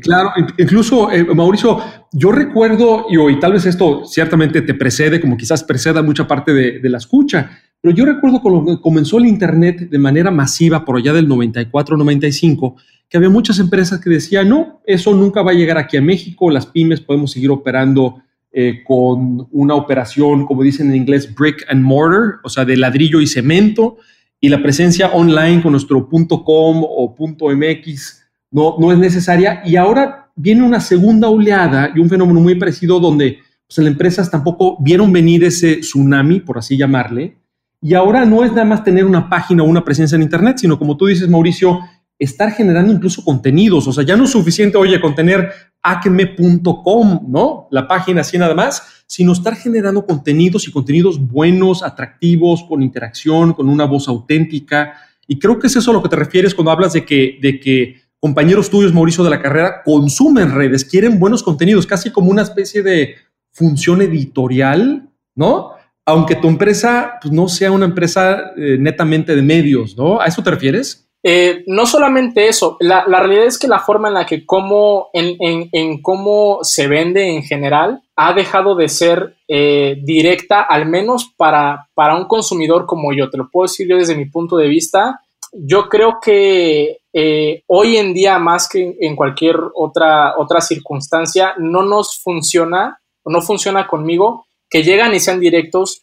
Claro, 0.00 0.30
incluso 0.56 1.12
eh, 1.12 1.22
Mauricio, 1.34 1.78
yo 2.12 2.32
recuerdo, 2.32 3.06
y 3.10 3.18
hoy 3.18 3.38
tal 3.38 3.52
vez 3.52 3.66
esto 3.66 4.02
ciertamente 4.06 4.62
te 4.62 4.72
precede, 4.72 5.20
como 5.20 5.36
quizás 5.36 5.62
preceda 5.62 6.02
mucha 6.02 6.26
parte 6.26 6.54
de, 6.54 6.88
la 6.88 6.96
escucha, 6.96 7.50
pero 7.80 7.94
yo 7.94 8.06
recuerdo 8.06 8.40
cuando 8.40 8.80
comenzó 8.80 9.18
el 9.18 9.26
Internet 9.26 9.90
de 9.90 9.98
manera 9.98 10.30
masiva 10.30 10.86
por 10.86 10.96
allá 10.96 11.12
del 11.12 11.28
94-95, 11.28 12.76
que 13.10 13.18
había 13.18 13.28
muchas 13.28 13.58
empresas 13.58 14.00
que 14.00 14.08
decían, 14.08 14.48
no, 14.48 14.80
eso 14.86 15.14
nunca 15.14 15.42
va 15.42 15.50
a 15.50 15.54
llegar 15.54 15.76
aquí 15.76 15.98
a 15.98 16.02
México, 16.02 16.50
las 16.50 16.66
pymes 16.66 17.02
podemos 17.02 17.30
seguir 17.30 17.50
operando 17.50 18.22
eh, 18.50 18.82
con 18.84 19.48
una 19.52 19.74
operación, 19.74 20.46
como 20.46 20.62
dicen 20.62 20.88
en 20.88 20.96
inglés, 20.96 21.32
brick 21.34 21.66
and 21.68 21.82
mortar, 21.82 22.40
o 22.42 22.48
sea, 22.48 22.64
de 22.64 22.76
ladrillo 22.78 23.20
y 23.20 23.26
cemento, 23.26 23.98
y 24.40 24.48
la 24.48 24.62
presencia 24.62 25.08
online 25.08 25.62
con 25.62 25.72
nuestro 25.72 26.08
.com 26.08 26.82
o 26.82 27.14
.mx 27.18 28.17
no, 28.50 28.76
no 28.78 28.92
es 28.92 28.98
necesaria. 28.98 29.62
Y 29.64 29.76
ahora 29.76 30.30
viene 30.34 30.62
una 30.62 30.80
segunda 30.80 31.28
oleada 31.28 31.90
y 31.94 31.98
un 31.98 32.08
fenómeno 32.08 32.40
muy 32.40 32.54
parecido 32.54 33.00
donde 33.00 33.38
pues, 33.66 33.78
las 33.78 33.86
empresas 33.86 34.30
tampoco 34.30 34.76
vieron 34.80 35.12
venir 35.12 35.44
ese 35.44 35.76
tsunami, 35.76 36.40
por 36.40 36.58
así 36.58 36.76
llamarle, 36.76 37.36
y 37.80 37.94
ahora 37.94 38.24
no 38.24 38.44
es 38.44 38.50
nada 38.50 38.64
más 38.64 38.82
tener 38.82 39.04
una 39.04 39.28
página 39.28 39.62
o 39.62 39.66
una 39.66 39.84
presencia 39.84 40.16
en 40.16 40.22
Internet, 40.22 40.58
sino 40.58 40.78
como 40.78 40.96
tú 40.96 41.06
dices, 41.06 41.28
Mauricio, 41.28 41.80
estar 42.18 42.50
generando 42.50 42.92
incluso 42.92 43.22
contenidos. 43.24 43.86
O 43.86 43.92
sea, 43.92 44.04
ya 44.04 44.16
no 44.16 44.24
es 44.24 44.30
suficiente, 44.30 44.76
oye, 44.76 45.00
con 45.00 45.14
tener 45.14 45.50
acme.com, 45.82 47.26
¿no? 47.28 47.68
La 47.70 47.86
página 47.86 48.22
así 48.22 48.36
nada 48.36 48.54
más, 48.54 49.04
sino 49.06 49.32
estar 49.32 49.54
generando 49.54 50.04
contenidos 50.04 50.66
y 50.66 50.72
contenidos 50.72 51.20
buenos, 51.20 51.84
atractivos, 51.84 52.64
con 52.64 52.82
interacción, 52.82 53.52
con 53.52 53.68
una 53.68 53.84
voz 53.84 54.08
auténtica. 54.08 54.94
Y 55.28 55.38
creo 55.38 55.58
que 55.58 55.68
es 55.68 55.76
eso 55.76 55.92
a 55.92 55.94
lo 55.94 56.02
que 56.02 56.08
te 56.08 56.16
refieres 56.16 56.54
cuando 56.54 56.72
hablas 56.72 56.94
de 56.94 57.04
que, 57.04 57.38
de 57.40 57.60
que 57.60 58.07
compañeros 58.20 58.70
tuyos, 58.70 58.92
Mauricio, 58.92 59.24
de 59.24 59.30
la 59.30 59.42
carrera, 59.42 59.82
consumen 59.84 60.54
redes, 60.54 60.84
quieren 60.84 61.18
buenos 61.18 61.42
contenidos, 61.42 61.86
casi 61.86 62.10
como 62.10 62.30
una 62.30 62.42
especie 62.42 62.82
de 62.82 63.16
función 63.52 64.02
editorial, 64.02 65.08
¿no? 65.34 65.72
Aunque 66.04 66.36
tu 66.36 66.48
empresa 66.48 67.18
pues, 67.20 67.32
no 67.32 67.48
sea 67.48 67.70
una 67.70 67.84
empresa 67.84 68.52
eh, 68.56 68.76
netamente 68.78 69.34
de 69.34 69.42
medios, 69.42 69.96
¿no? 69.96 70.20
¿A 70.20 70.26
eso 70.26 70.42
te 70.42 70.50
refieres? 70.50 71.08
Eh, 71.22 71.64
no 71.66 71.84
solamente 71.84 72.48
eso, 72.48 72.76
la, 72.80 73.04
realidad 73.04 73.44
es 73.44 73.58
que 73.58 73.66
la 73.66 73.80
forma 73.80 74.08
en 74.08 74.14
la 74.14 74.24
que 74.24 74.46
cómo, 74.46 75.08
en, 75.12 76.00
cómo 76.00 76.60
se 76.62 76.86
vende 76.86 77.28
en 77.34 77.42
general 77.42 78.02
ha 78.14 78.32
dejado 78.32 78.76
de 78.76 78.88
ser 78.88 79.34
eh, 79.48 79.98
directa, 80.04 80.62
al 80.62 80.86
menos 80.86 81.32
para, 81.36 81.88
para 81.94 82.16
un 82.16 82.26
consumidor 82.26 82.86
como 82.86 83.12
yo. 83.12 83.28
Te 83.30 83.36
lo 83.36 83.50
puedo 83.50 83.64
decir 83.64 83.88
yo 83.88 83.96
desde 83.96 84.16
mi 84.16 84.26
punto 84.26 84.56
de 84.56 84.68
vista. 84.68 85.20
Yo 85.52 85.88
creo 85.88 86.18
que 86.22 86.98
eh, 87.20 87.62
hoy 87.66 87.96
en 87.96 88.14
día, 88.14 88.38
más 88.38 88.68
que 88.68 88.96
en 89.00 89.16
cualquier 89.16 89.56
otra, 89.74 90.38
otra 90.38 90.60
circunstancia, 90.60 91.54
no 91.58 91.82
nos 91.82 92.20
funciona, 92.20 93.00
no 93.24 93.42
funciona 93.42 93.86
conmigo 93.86 94.46
que 94.70 94.82
llegan 94.82 95.14
y 95.14 95.20
sean 95.20 95.40
directos 95.40 96.02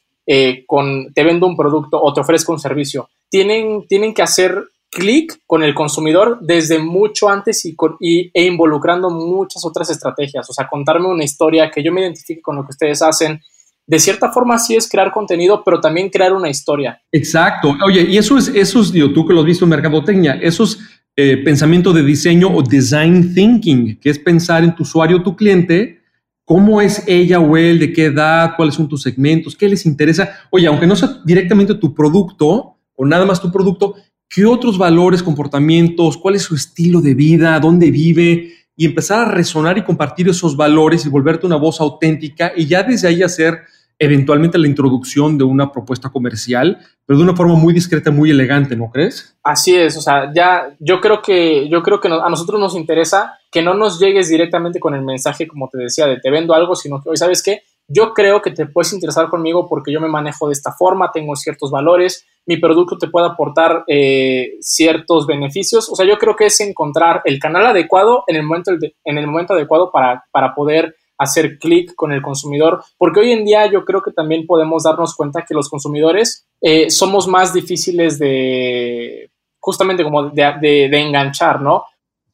con 0.66 1.14
te 1.14 1.24
vendo 1.24 1.46
un 1.46 1.56
producto 1.56 2.02
o 2.02 2.12
te 2.12 2.22
ofrezco 2.22 2.52
un 2.52 2.60
servicio. 2.60 3.10
Tienen, 3.30 3.86
tienen 3.88 4.12
que 4.12 4.24
hacer 4.24 4.66
clic 4.96 5.42
con 5.46 5.62
el 5.62 5.76
consumidor 5.76 6.40
desde 6.42 6.80
mucho 6.80 7.30
antes 7.30 7.66
y, 7.66 8.32
e 8.34 8.46
involucrando 8.46 9.10
muchas 9.10 9.64
otras 9.66 9.90
estrategias. 9.90 10.50
O 10.50 10.54
sea, 10.54 10.68
contarme 10.68 11.08
una 11.08 11.26
historia, 11.26 11.70
que 11.70 11.84
yo 11.84 11.92
me 11.92 12.02
identifique 12.02 12.42
con 12.42 12.56
lo 12.56 12.64
que 12.64 12.72
ustedes 12.72 13.02
hacen. 13.02 13.42
De 13.86 14.00
cierta 14.00 14.32
forma 14.32 14.58
sí 14.58 14.76
es 14.76 14.90
crear 14.90 15.12
contenido, 15.12 15.62
pero 15.64 15.80
también 15.80 16.10
crear 16.10 16.34
una 16.34 16.50
historia. 16.50 17.00
Exacto. 17.12 17.76
Oye, 17.86 18.04
y 18.10 18.18
eso 18.18 18.38
es, 18.38 18.48
eso 18.48 18.80
es 18.80 18.92
digo, 18.92 19.12
tú 19.12 19.28
que 19.28 19.34
lo 19.34 19.42
has 19.42 19.46
visto 19.46 19.66
en 19.66 19.70
mercadotecnia, 19.70 20.40
eso 20.42 20.64
es 20.64 20.80
eh, 21.16 21.38
pensamiento 21.38 21.94
de 21.94 22.04
diseño 22.04 22.50
o 22.54 22.62
design 22.62 23.34
thinking, 23.34 23.98
que 24.00 24.10
es 24.10 24.20
pensar 24.20 24.64
en 24.64 24.76
tu 24.76 24.84
usuario, 24.84 25.24
tu 25.24 25.36
cliente, 25.36 26.02
cómo 26.44 26.82
es 26.82 27.04
ella 27.08 27.40
o 27.40 27.56
él, 27.56 27.80
de 27.80 27.94
qué 27.94 28.06
edad, 28.06 28.54
cuáles 28.56 28.76
son 28.76 28.88
tus 28.88 29.02
segmentos, 29.02 29.56
qué 29.56 29.70
les 29.70 29.86
interesa. 29.86 30.30
Oye, 30.52 30.68
aunque 30.68 30.88
no 30.88 30.96
sea 30.96 31.22
directamente 31.26 31.74
tu 31.76 31.94
producto 31.94 32.76
o 32.96 33.06
nada 33.06 33.26
más 33.26 33.42
tu 33.42 33.52
producto, 33.52 33.96
qué 34.30 34.46
otros 34.46 34.78
valores, 34.78 35.24
comportamientos, 35.24 36.18
cuál 36.18 36.36
es 36.36 36.44
su 36.44 36.56
estilo 36.56 37.02
de 37.02 37.14
vida, 37.14 37.60
dónde 37.60 37.92
vive, 37.92 38.52
y 38.76 38.86
empezar 38.86 39.28
a 39.28 39.32
resonar 39.32 39.78
y 39.78 39.84
compartir 39.84 40.28
esos 40.28 40.58
valores 40.58 41.06
y 41.06 41.10
volverte 41.10 41.46
una 41.46 41.56
voz 41.56 41.80
auténtica 41.80 42.52
y 42.56 42.66
ya 42.66 42.84
desde 42.84 43.08
ahí 43.08 43.24
hacer 43.24 43.60
eventualmente 43.98 44.58
la 44.58 44.68
introducción 44.68 45.38
de 45.38 45.44
una 45.44 45.72
propuesta 45.72 46.10
comercial, 46.10 46.80
pero 47.06 47.18
de 47.18 47.24
una 47.24 47.36
forma 47.36 47.56
muy 47.56 47.74
discreta, 47.74 48.12
muy 48.12 48.32
elegante, 48.32 48.76
¿no 48.76 48.90
crees? 48.90 49.38
Así 49.44 49.76
es, 49.76 49.96
o 49.98 50.02
sea, 50.02 50.32
ya 50.34 50.76
yo 50.80 51.00
creo 51.00 51.22
que 51.22 51.70
yo 51.70 51.82
creo 51.82 52.00
que 52.00 52.10
a 52.10 52.30
nosotros 52.30 52.60
nos 52.60 52.76
interesa 52.76 53.38
que 53.52 53.62
no 53.62 53.74
nos 53.74 54.00
llegues 54.00 54.30
directamente 54.30 54.80
con 54.80 54.96
el 54.96 55.02
mensaje 55.02 55.48
como 55.48 55.70
te 55.70 55.78
decía 55.78 56.08
de 56.08 56.20
te 56.20 56.30
vendo 56.30 56.54
algo, 56.54 56.76
sino 56.76 57.02
que 57.02 57.10
hoy 57.10 57.18
sabes 57.18 57.42
qué, 57.42 57.62
yo 57.88 58.14
creo 58.14 58.42
que 58.42 58.52
te 58.52 58.66
puedes 58.66 58.94
interesar 58.94 59.30
conmigo 59.30 59.68
porque 59.68 59.94
yo 59.94 60.02
me 60.02 60.08
manejo 60.08 60.48
de 60.48 60.54
esta 60.54 60.72
forma, 60.72 61.12
tengo 61.14 61.36
ciertos 61.36 61.70
valores, 61.70 62.26
mi 62.48 62.58
producto 62.58 62.98
te 62.98 63.08
puede 63.08 63.28
aportar 63.28 63.84
eh, 63.88 64.54
ciertos 64.60 65.28
beneficios. 65.28 65.90
O 65.92 65.96
sea, 65.96 66.06
yo 66.06 66.18
creo 66.18 66.36
que 66.36 66.46
es 66.46 66.60
encontrar 66.62 67.22
el 67.26 67.40
canal 67.40 67.66
adecuado 67.66 68.24
en 68.28 68.38
el 68.38 68.44
momento, 68.44 68.72
en 69.04 69.18
el 69.18 69.28
momento 69.28 69.54
adecuado 69.54 69.92
para, 69.92 70.26
para 70.32 70.54
poder 70.54 70.96
hacer 71.18 71.58
clic 71.60 71.96
con 71.96 72.12
el 72.12 72.22
consumidor, 72.22 72.84
porque 72.98 73.22
hoy 73.22 73.32
en 73.32 73.46
día 73.46 73.70
yo 73.72 73.86
creo 73.86 74.02
que 74.02 74.12
también 74.12 74.46
podemos 74.46 74.84
darnos 74.84 75.16
cuenta 75.16 75.46
que 75.48 75.54
los 75.54 75.70
consumidores 75.70 76.48
eh, 76.62 76.90
somos 76.90 77.28
más 77.28 77.54
difíciles 77.54 78.20
de, 78.20 79.32
justamente 79.60 80.04
como 80.04 80.30
de, 80.30 80.54
de 80.62 81.00
enganchar, 81.00 81.62
¿no? 81.62 81.84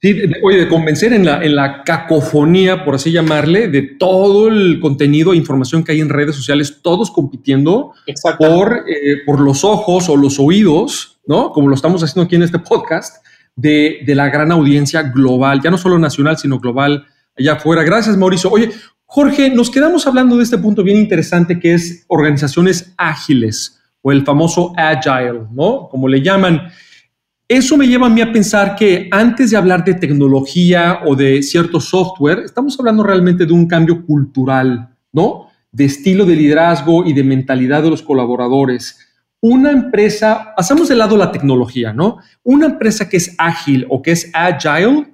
Sí, 0.01 0.13
de, 0.13 0.33
oye, 0.41 0.57
de 0.57 0.67
convencer 0.67 1.13
en 1.13 1.25
la, 1.25 1.43
en 1.43 1.55
la 1.55 1.83
cacofonía, 1.83 2.83
por 2.83 2.95
así 2.95 3.11
llamarle, 3.11 3.67
de 3.67 3.83
todo 3.83 4.47
el 4.47 4.79
contenido 4.79 5.31
e 5.31 5.37
información 5.37 5.83
que 5.83 5.91
hay 5.91 6.01
en 6.01 6.09
redes 6.09 6.35
sociales, 6.35 6.79
todos 6.81 7.11
compitiendo 7.11 7.93
por, 8.39 8.83
eh, 8.89 9.17
por 9.27 9.39
los 9.39 9.63
ojos 9.63 10.09
o 10.09 10.17
los 10.17 10.39
oídos, 10.39 11.19
¿no? 11.27 11.51
Como 11.51 11.67
lo 11.67 11.75
estamos 11.75 12.01
haciendo 12.03 12.25
aquí 12.25 12.35
en 12.35 12.41
este 12.41 12.57
podcast, 12.57 13.23
de, 13.55 13.99
de 14.03 14.15
la 14.15 14.29
gran 14.29 14.51
audiencia 14.51 15.03
global, 15.03 15.61
ya 15.61 15.69
no 15.69 15.77
solo 15.77 15.99
nacional, 15.99 16.35
sino 16.35 16.57
global 16.57 17.05
allá 17.37 17.53
afuera. 17.53 17.83
Gracias, 17.83 18.17
Mauricio. 18.17 18.49
Oye, 18.51 18.71
Jorge, 19.05 19.49
nos 19.49 19.69
quedamos 19.69 20.07
hablando 20.07 20.37
de 20.37 20.43
este 20.43 20.57
punto 20.57 20.83
bien 20.83 20.97
interesante 20.97 21.59
que 21.59 21.73
es 21.73 22.05
organizaciones 22.07 22.93
ágiles 22.97 23.81
o 24.01 24.11
el 24.11 24.25
famoso 24.25 24.73
agile, 24.77 25.41
¿no? 25.51 25.89
Como 25.89 26.07
le 26.07 26.21
llaman. 26.21 26.69
Eso 27.47 27.75
me 27.75 27.87
lleva 27.87 28.07
a 28.07 28.09
mí 28.09 28.21
a 28.21 28.31
pensar 28.31 28.75
que 28.75 29.09
antes 29.11 29.51
de 29.51 29.57
hablar 29.57 29.83
de 29.83 29.95
tecnología 29.95 31.01
o 31.05 31.15
de 31.15 31.43
cierto 31.43 31.81
software, 31.81 32.39
estamos 32.45 32.79
hablando 32.79 33.03
realmente 33.03 33.45
de 33.45 33.51
un 33.51 33.67
cambio 33.67 34.05
cultural, 34.05 34.95
¿no? 35.11 35.47
De 35.69 35.83
estilo 35.83 36.25
de 36.25 36.37
liderazgo 36.37 37.05
y 37.05 37.11
de 37.11 37.25
mentalidad 37.25 37.83
de 37.83 37.89
los 37.89 38.01
colaboradores. 38.01 38.97
Una 39.41 39.71
empresa, 39.71 40.53
pasamos 40.55 40.87
de 40.87 40.95
lado 40.95 41.17
la 41.17 41.33
tecnología, 41.33 41.91
¿no? 41.91 42.19
Una 42.43 42.67
empresa 42.67 43.09
que 43.09 43.17
es 43.17 43.35
ágil 43.37 43.85
o 43.89 44.01
que 44.01 44.11
es 44.11 44.31
agile, 44.33 45.10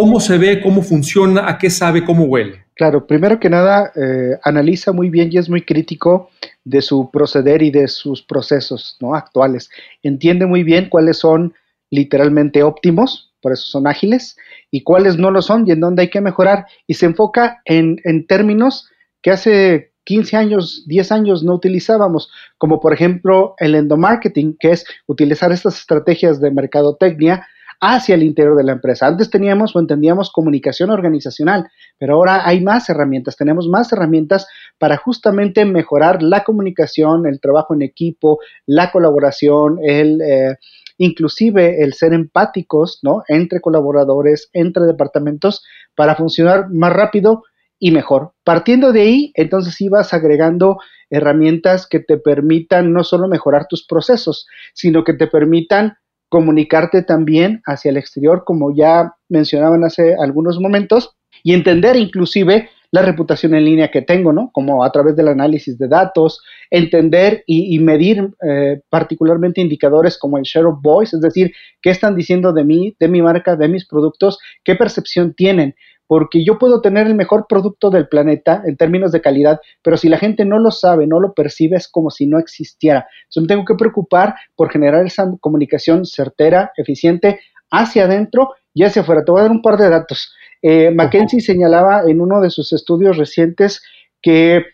¿cómo 0.00 0.20
se 0.20 0.36
ve, 0.36 0.60
cómo 0.60 0.82
funciona, 0.82 1.48
a 1.48 1.56
qué 1.56 1.70
sabe, 1.70 2.04
cómo 2.04 2.24
huele? 2.24 2.66
Claro, 2.74 3.06
primero 3.06 3.40
que 3.40 3.48
nada, 3.48 3.90
eh, 3.96 4.38
analiza 4.42 4.92
muy 4.92 5.08
bien 5.08 5.30
y 5.32 5.38
es 5.38 5.48
muy 5.48 5.62
crítico 5.62 6.28
de 6.64 6.82
su 6.82 7.10
proceder 7.10 7.62
y 7.62 7.70
de 7.70 7.88
sus 7.88 8.20
procesos 8.22 8.98
¿no? 9.00 9.14
actuales. 9.14 9.70
Entiende 10.02 10.44
muy 10.44 10.62
bien 10.64 10.90
cuáles 10.90 11.16
son 11.16 11.54
literalmente 11.90 12.62
óptimos, 12.62 13.32
por 13.40 13.52
eso 13.52 13.64
son 13.68 13.86
ágiles, 13.86 14.36
y 14.70 14.82
cuáles 14.82 15.16
no 15.16 15.30
lo 15.30 15.40
son 15.40 15.66
y 15.66 15.70
en 15.70 15.80
dónde 15.80 16.02
hay 16.02 16.10
que 16.10 16.20
mejorar. 16.20 16.66
Y 16.86 16.94
se 16.94 17.06
enfoca 17.06 17.62
en, 17.64 18.26
términos 18.26 18.90
que 19.22 19.30
hace 19.30 19.92
15 20.04 20.36
años, 20.36 20.84
10 20.88 21.12
años 21.12 21.42
no 21.42 21.54
utilizábamos, 21.54 22.30
como 22.58 22.80
por 22.80 22.92
ejemplo 22.92 23.54
el 23.58 23.74
endomarketing, 23.74 24.58
que 24.60 24.72
es 24.72 24.84
utilizar 25.06 25.52
estas 25.52 25.78
estrategias 25.78 26.38
de 26.38 26.50
mercadotecnia 26.50 27.46
hacia 27.80 28.14
el 28.14 28.22
interior 28.22 28.56
de 28.56 28.64
la 28.64 28.72
empresa. 28.72 29.06
Antes 29.06 29.30
teníamos 29.30 29.74
o 29.74 29.80
entendíamos 29.80 30.30
comunicación 30.30 30.90
organizacional, 30.90 31.68
pero 31.98 32.14
ahora 32.14 32.46
hay 32.46 32.62
más 32.62 32.88
herramientas, 32.88 33.36
tenemos 33.36 33.68
más 33.68 33.92
herramientas 33.92 34.46
para 34.78 34.96
justamente 34.96 35.64
mejorar 35.64 36.22
la 36.22 36.44
comunicación, 36.44 37.26
el 37.26 37.40
trabajo 37.40 37.74
en 37.74 37.82
equipo, 37.82 38.38
la 38.66 38.90
colaboración, 38.90 39.78
el... 39.82 40.20
Eh, 40.20 40.56
inclusive 40.98 41.84
el 41.84 41.92
ser 41.92 42.14
empáticos, 42.14 43.00
¿no? 43.02 43.22
Entre 43.28 43.60
colaboradores, 43.60 44.48
entre 44.54 44.84
departamentos, 44.84 45.62
para 45.94 46.14
funcionar 46.14 46.70
más 46.70 46.90
rápido 46.90 47.42
y 47.78 47.90
mejor. 47.90 48.32
Partiendo 48.44 48.92
de 48.92 49.02
ahí, 49.02 49.32
entonces 49.34 49.78
ibas 49.80 50.14
agregando 50.14 50.78
herramientas 51.10 51.86
que 51.86 52.00
te 52.00 52.16
permitan 52.16 52.92
no 52.92 53.04
solo 53.04 53.28
mejorar 53.28 53.66
tus 53.68 53.86
procesos, 53.86 54.46
sino 54.74 55.04
que 55.04 55.12
te 55.12 55.26
permitan 55.26 55.98
comunicarte 56.28 57.02
también 57.02 57.62
hacia 57.66 57.90
el 57.90 57.96
exterior, 57.96 58.44
como 58.44 58.74
ya 58.74 59.14
mencionaban 59.28 59.84
hace 59.84 60.14
algunos 60.18 60.60
momentos, 60.60 61.16
y 61.42 61.54
entender 61.54 61.96
inclusive 61.96 62.68
la 62.90 63.02
reputación 63.02 63.54
en 63.54 63.64
línea 63.64 63.90
que 63.90 64.02
tengo, 64.02 64.32
¿no? 64.32 64.50
Como 64.52 64.84
a 64.84 64.90
través 64.90 65.16
del 65.16 65.28
análisis 65.28 65.78
de 65.78 65.88
datos, 65.88 66.40
entender 66.70 67.42
y, 67.46 67.78
medir 67.78 68.30
eh, 68.48 68.80
particularmente 68.88 69.60
indicadores 69.60 70.16
como 70.18 70.38
el 70.38 70.44
share 70.44 70.66
of 70.66 70.80
voice, 70.80 71.16
es 71.16 71.22
decir, 71.22 71.52
qué 71.82 71.90
están 71.90 72.16
diciendo 72.16 72.52
de 72.52 72.64
mí, 72.64 72.96
de 72.98 73.08
mi 73.08 73.22
marca, 73.22 73.56
de 73.56 73.68
mis 73.68 73.86
productos, 73.86 74.38
qué 74.64 74.76
percepción 74.76 75.34
tienen, 75.34 75.74
porque 76.06 76.44
yo 76.44 76.58
puedo 76.58 76.80
tener 76.80 77.06
el 77.06 77.14
mejor 77.14 77.46
producto 77.48 77.90
del 77.90 78.08
planeta 78.08 78.62
en 78.64 78.76
términos 78.76 79.12
de 79.12 79.20
calidad, 79.20 79.60
pero 79.82 79.96
si 79.96 80.08
la 80.08 80.18
gente 80.18 80.44
no 80.44 80.58
lo 80.58 80.70
sabe, 80.70 81.06
no 81.06 81.20
lo 81.20 81.34
percibe, 81.34 81.76
es 81.76 81.88
como 81.88 82.10
si 82.10 82.26
no 82.26 82.38
existiera. 82.38 83.06
Entonces 83.24 83.42
me 83.42 83.48
tengo 83.48 83.64
que 83.64 83.74
preocupar 83.74 84.34
por 84.54 84.70
generar 84.70 85.04
esa 85.04 85.26
comunicación 85.40 86.04
certera, 86.04 86.72
eficiente, 86.76 87.40
hacia 87.70 88.04
adentro 88.04 88.54
y 88.72 88.84
hacia 88.84 89.02
afuera. 89.02 89.24
Te 89.24 89.32
voy 89.32 89.40
a 89.40 89.44
dar 89.44 89.52
un 89.52 89.62
par 89.62 89.76
de 89.76 89.88
datos. 89.88 90.32
Eh, 90.62 90.90
Mackenzie 90.90 91.40
señalaba 91.40 92.02
en 92.06 92.20
uno 92.20 92.40
de 92.40 92.50
sus 92.50 92.72
estudios 92.72 93.16
recientes 93.16 93.82
que 94.22 94.64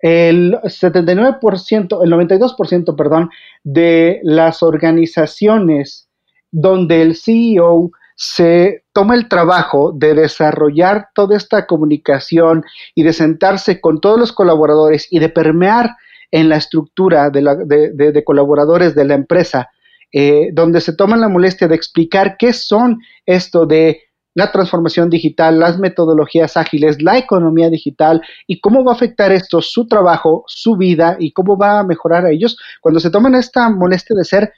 el 0.00 0.54
79%, 0.62 2.04
el 2.04 2.12
92%, 2.12 2.96
perdón, 2.96 3.30
de 3.62 4.20
las 4.22 4.62
organizaciones 4.62 6.08
donde 6.50 7.02
el 7.02 7.16
CEO 7.16 7.90
se 8.22 8.84
toma 8.92 9.14
el 9.14 9.28
trabajo 9.28 9.94
de 9.96 10.12
desarrollar 10.12 11.08
toda 11.14 11.38
esta 11.38 11.66
comunicación 11.66 12.64
y 12.94 13.02
de 13.02 13.14
sentarse 13.14 13.80
con 13.80 13.98
todos 13.98 14.20
los 14.20 14.30
colaboradores 14.30 15.08
y 15.10 15.20
de 15.20 15.30
permear 15.30 15.96
en 16.30 16.50
la 16.50 16.56
estructura 16.56 17.30
de, 17.30 18.22
colaboradores 18.26 18.94
de 18.94 19.06
la 19.06 19.14
empresa, 19.14 19.70
eh, 20.12 20.50
donde 20.52 20.82
se 20.82 20.94
toman 20.94 21.22
la 21.22 21.30
molestia 21.30 21.66
de 21.66 21.74
explicar 21.74 22.36
qué 22.38 22.52
son 22.52 22.98
esto 23.24 23.64
de 23.64 24.02
la 24.34 24.52
transformación 24.52 25.08
digital, 25.08 25.58
las 25.58 25.78
metodologías 25.78 26.58
ágiles, 26.58 27.00
la 27.00 27.16
economía 27.16 27.70
digital 27.70 28.20
y 28.46 28.60
cómo 28.60 28.84
va 28.84 28.92
a 28.92 28.96
afectar 28.96 29.32
esto 29.32 29.62
su 29.62 29.86
trabajo, 29.86 30.44
su 30.46 30.76
vida 30.76 31.16
y 31.18 31.32
cómo 31.32 31.56
va 31.56 31.78
a 31.78 31.84
mejorar 31.84 32.26
a 32.26 32.30
ellos. 32.30 32.58
Cuando 32.82 33.00
se 33.00 33.10
toman 33.10 33.34
esta 33.34 33.70
molestia 33.70 34.14
de 34.14 34.24
ser 34.24 34.52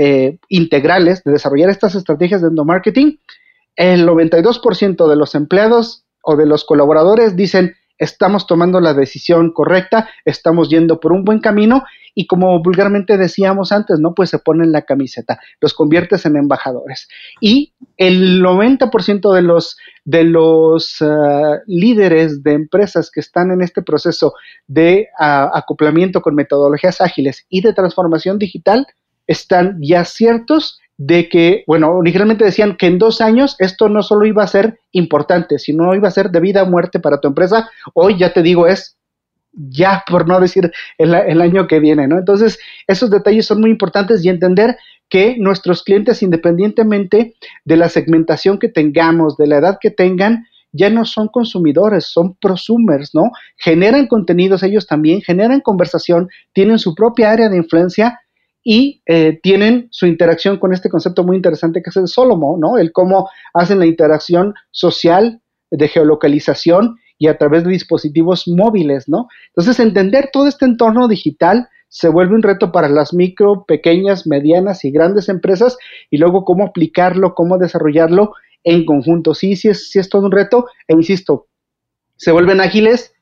eh, 0.00 0.38
integrales, 0.48 1.24
de 1.24 1.32
desarrollar 1.32 1.70
estas 1.70 1.96
estrategias 1.96 2.40
de 2.40 2.48
endomarketing, 2.48 3.18
el 3.74 4.06
92% 4.06 5.08
de 5.08 5.16
los 5.16 5.34
empleados 5.34 6.04
o 6.22 6.36
de 6.36 6.46
los 6.46 6.64
colaboradores 6.64 7.34
dicen, 7.34 7.74
estamos 7.98 8.46
tomando 8.46 8.80
la 8.80 8.94
decisión 8.94 9.52
correcta, 9.52 10.08
estamos 10.24 10.68
yendo 10.68 11.00
por 11.00 11.12
un 11.12 11.24
buen 11.24 11.40
camino 11.40 11.82
y 12.14 12.28
como 12.28 12.62
vulgarmente 12.62 13.16
decíamos 13.16 13.72
antes, 13.72 13.98
¿no? 13.98 14.14
Pues 14.14 14.30
se 14.30 14.38
ponen 14.38 14.70
la 14.70 14.82
camiseta, 14.82 15.40
los 15.60 15.74
conviertes 15.74 16.26
en 16.26 16.36
embajadores. 16.36 17.08
Y 17.40 17.72
el 17.96 18.40
90% 18.40 19.32
de 19.32 19.42
los, 19.42 19.76
de 20.04 20.24
los 20.24 21.02
ah, 21.02 21.58
líderes 21.66 22.42
de 22.44 22.52
empresas 22.52 23.10
que 23.10 23.20
están 23.20 23.50
en 23.50 23.62
este 23.62 23.82
proceso 23.82 24.34
de 24.68 25.08
ah, 25.18 25.50
acoplamiento 25.54 26.22
con 26.22 26.36
metodologías 26.36 27.00
ágiles 27.00 27.46
y 27.48 27.62
de 27.62 27.72
transformación 27.72 28.38
digital 28.38 28.86
están 29.28 29.78
ya 29.80 30.04
ciertos 30.04 30.80
de 30.96 31.28
que, 31.28 31.62
bueno, 31.68 31.92
originalmente 31.92 32.44
decían 32.44 32.76
que 32.76 32.86
en 32.86 32.98
dos 32.98 33.20
años 33.20 33.54
esto 33.60 33.88
no 33.88 34.02
solo 34.02 34.26
iba 34.26 34.42
a 34.42 34.48
ser 34.48 34.80
importante, 34.90 35.60
sino 35.60 35.94
iba 35.94 36.08
a 36.08 36.12
ser 36.12 36.30
de 36.30 36.40
vida 36.40 36.64
o 36.64 36.66
muerte 36.66 36.98
para 36.98 37.20
tu 37.20 37.28
empresa. 37.28 37.70
Hoy 37.94 38.18
ya 38.18 38.32
te 38.32 38.42
digo, 38.42 38.66
es 38.66 38.96
ya, 39.52 40.02
por 40.08 40.26
no 40.26 40.40
decir 40.40 40.72
el, 40.98 41.14
el, 41.14 41.40
año 41.40 41.66
que 41.68 41.78
viene, 41.78 42.06
¿no? 42.08 42.18
Entonces, 42.18 42.58
esos 42.86 43.10
detalles 43.10 43.46
son 43.46 43.60
muy 43.60 43.70
importantes 43.70 44.24
y 44.24 44.28
entender 44.28 44.76
que 45.08 45.36
nuestros 45.38 45.82
clientes, 45.84 46.22
independientemente 46.22 47.34
de 47.64 47.76
la 47.76 47.88
segmentación 47.88 48.58
que 48.58 48.68
tengamos, 48.68 49.36
de 49.36 49.46
la 49.46 49.58
edad 49.58 49.78
que 49.80 49.90
tengan, 49.90 50.46
ya 50.72 50.90
no 50.90 51.04
son 51.04 51.28
consumidores, 51.28 52.06
son 52.06 52.34
prosumers, 52.34 53.14
¿no? 53.14 53.30
Generan 53.56 54.06
contenidos 54.06 54.62
ellos 54.62 54.86
también, 54.86 55.22
generan 55.22 55.60
conversación, 55.60 56.28
tienen 56.52 56.78
su 56.78 56.94
propia 56.94 57.30
área 57.30 57.48
de 57.48 57.56
influencia 57.56 58.20
y 58.62 59.02
eh, 59.06 59.38
tienen 59.42 59.88
su 59.90 60.06
interacción 60.06 60.58
con 60.58 60.72
este 60.72 60.90
concepto 60.90 61.24
muy 61.24 61.36
interesante 61.36 61.82
que 61.82 61.90
es 61.90 61.96
el 61.96 62.08
Solomo, 62.08 62.56
¿no? 62.58 62.78
El 62.78 62.92
cómo 62.92 63.28
hacen 63.54 63.78
la 63.78 63.86
interacción 63.86 64.54
social 64.70 65.40
de 65.70 65.88
geolocalización 65.88 66.96
y 67.18 67.28
a 67.28 67.36
través 67.36 67.64
de 67.64 67.70
dispositivos 67.70 68.46
móviles, 68.46 69.08
¿no? 69.08 69.28
Entonces, 69.48 69.80
entender 69.80 70.30
todo 70.32 70.46
este 70.46 70.64
entorno 70.64 71.08
digital 71.08 71.68
se 71.88 72.08
vuelve 72.08 72.34
un 72.34 72.42
reto 72.42 72.70
para 72.70 72.88
las 72.88 73.14
micro, 73.14 73.64
pequeñas, 73.66 74.26
medianas 74.26 74.84
y 74.84 74.90
grandes 74.90 75.28
empresas 75.28 75.78
y 76.10 76.18
luego 76.18 76.44
cómo 76.44 76.66
aplicarlo, 76.66 77.34
cómo 77.34 77.58
desarrollarlo 77.58 78.34
en 78.62 78.84
conjunto. 78.84 79.34
Sí, 79.34 79.56
sí 79.56 79.68
es, 79.68 79.90
sí 79.90 79.98
es 79.98 80.08
todo 80.08 80.26
un 80.26 80.32
reto 80.32 80.66
e 80.86 80.94
insisto, 80.94 81.48
se 82.16 82.32
vuelven 82.32 82.60
ágiles 82.60 83.14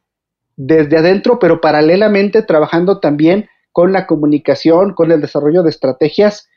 desde 0.57 0.97
adentro, 0.97 1.39
pero 1.39 1.61
paralelamente 1.61 2.43
trabajando 2.43 2.99
también 2.99 3.49
con 3.77 3.93
la 3.93 4.07
comunicación, 4.07 4.95
con 4.95 5.13
el 5.13 5.21
desarrollo 5.21 5.63
de 5.63 5.69
estrategias 5.69 6.49